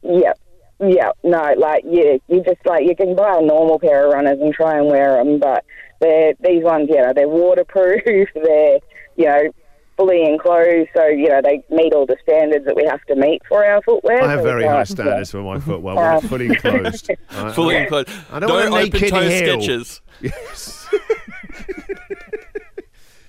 Yep. 0.03 0.39
Yep. 0.81 1.17
No, 1.23 1.53
like 1.57 1.83
you, 1.85 2.19
you 2.27 2.43
just 2.43 2.65
like 2.65 2.85
you 2.85 2.95
can 2.95 3.15
buy 3.15 3.37
a 3.37 3.41
normal 3.41 3.79
pair 3.79 4.07
of 4.07 4.13
runners 4.13 4.39
and 4.41 4.53
try 4.53 4.77
and 4.77 4.87
wear 4.87 5.23
them, 5.23 5.39
but 5.39 5.63
they're 5.99 6.33
these 6.41 6.63
ones, 6.63 6.89
you 6.89 6.97
know, 6.97 7.13
they're 7.13 7.27
waterproof. 7.27 8.29
They're, 8.33 8.79
you 9.17 9.25
know, 9.25 9.41
fully 9.97 10.23
enclosed, 10.23 10.89
so 10.95 11.05
you 11.05 11.29
know 11.29 11.41
they 11.43 11.63
meet 11.69 11.93
all 11.93 12.07
the 12.07 12.17
standards 12.23 12.65
that 12.65 12.75
we 12.75 12.83
have 12.85 13.03
to 13.05 13.15
meet 13.15 13.41
for 13.47 13.63
our 13.63 13.81
footwear. 13.83 14.23
I 14.23 14.31
have 14.31 14.39
So 14.39 14.43
very 14.45 14.63
high 14.63 14.77
like, 14.79 14.87
standards 14.87 15.29
for 15.29 15.43
my 15.43 15.59
footwear. 15.59 15.95
We're 15.95 16.11
Um, 16.13 16.21
fully 16.21 16.47
enclosed. 16.47 17.11
I- 17.29 17.51
Fully 17.51 17.77
I- 17.77 17.81
enclosed. 17.81 18.09
I 18.31 18.39
don't 18.39 18.49
want 18.49 18.73
a 18.73 18.77
open 18.87 19.09
toe 19.09 19.29
heel. 19.29 19.57
Skechers. 19.59 20.01
Yes. 20.21 20.87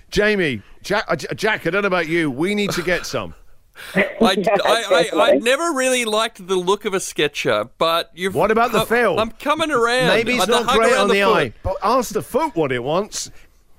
Jamie, 0.09 0.61
Jack, 0.83 1.05
uh, 1.07 1.15
Jack, 1.15 1.65
I 1.65 1.69
don't 1.71 1.81
know 1.81 1.87
about 1.87 2.07
you. 2.07 2.29
We 2.29 2.53
need 2.55 2.69
to 2.71 2.81
get 2.83 3.05
some. 3.05 3.33
I, 3.95 4.05
I, 4.21 5.09
I, 5.13 5.31
I 5.31 5.31
never 5.37 5.71
really 5.73 6.05
liked 6.05 6.45
the 6.47 6.55
look 6.55 6.85
of 6.85 6.93
a 6.93 6.97
Skecher, 6.97 7.69
but 7.77 8.11
you've. 8.13 8.35
What 8.35 8.51
about 8.51 8.71
the 8.71 8.79
I'm- 8.79 8.87
feel? 8.87 9.19
I'm 9.19 9.31
coming 9.31 9.71
around. 9.71 10.07
Maybe 10.07 10.33
it's 10.35 10.43
Uh, 10.43 10.45
not 10.61 10.65
hug 10.65 10.77
great 10.77 10.91
around 10.93 11.01
on 11.01 11.07
the, 11.09 11.21
foot. 11.21 11.37
eye, 11.37 11.53
but 11.63 11.75
ask 11.83 12.13
the 12.13 12.21
foot 12.21 12.55
what 12.55 12.71
it 12.71 12.83
wants. 12.83 13.31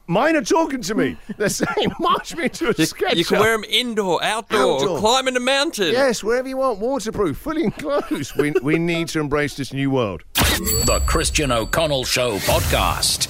Mine 0.07 0.37
are 0.37 0.43
talking 0.43 0.83
to 0.83 0.95
me. 0.95 1.17
They're 1.39 1.49
saying, 1.49 1.91
march 1.99 2.37
me 2.37 2.51
to 2.51 2.69
a 2.71 2.75
You, 2.77 2.85
sketch. 2.85 3.17
you 3.17 3.25
can 3.25 3.39
wear 3.41 3.57
them 3.57 3.65
indoor, 3.71 4.23
outdoor, 4.23 4.75
Outdoor. 4.83 4.99
climbing 4.99 5.35
a 5.37 5.41
mountain. 5.41 5.93
Yes, 5.93 6.23
wherever 6.23 6.47
you 6.47 6.59
want, 6.59 6.79
waterproof, 6.79 7.39
fully 7.39 7.65
enclosed. 7.65 8.37
we, 8.37 8.53
we 8.63 8.79
need 8.79 9.09
to 9.09 9.21
embrace 9.21 9.57
this 9.57 9.73
new 9.73 9.91
world. 9.91 10.23
The 10.35 11.03
Christian 11.07 11.51
O'Connell 11.51 12.05
Show 12.05 12.37
podcast. 12.41 13.29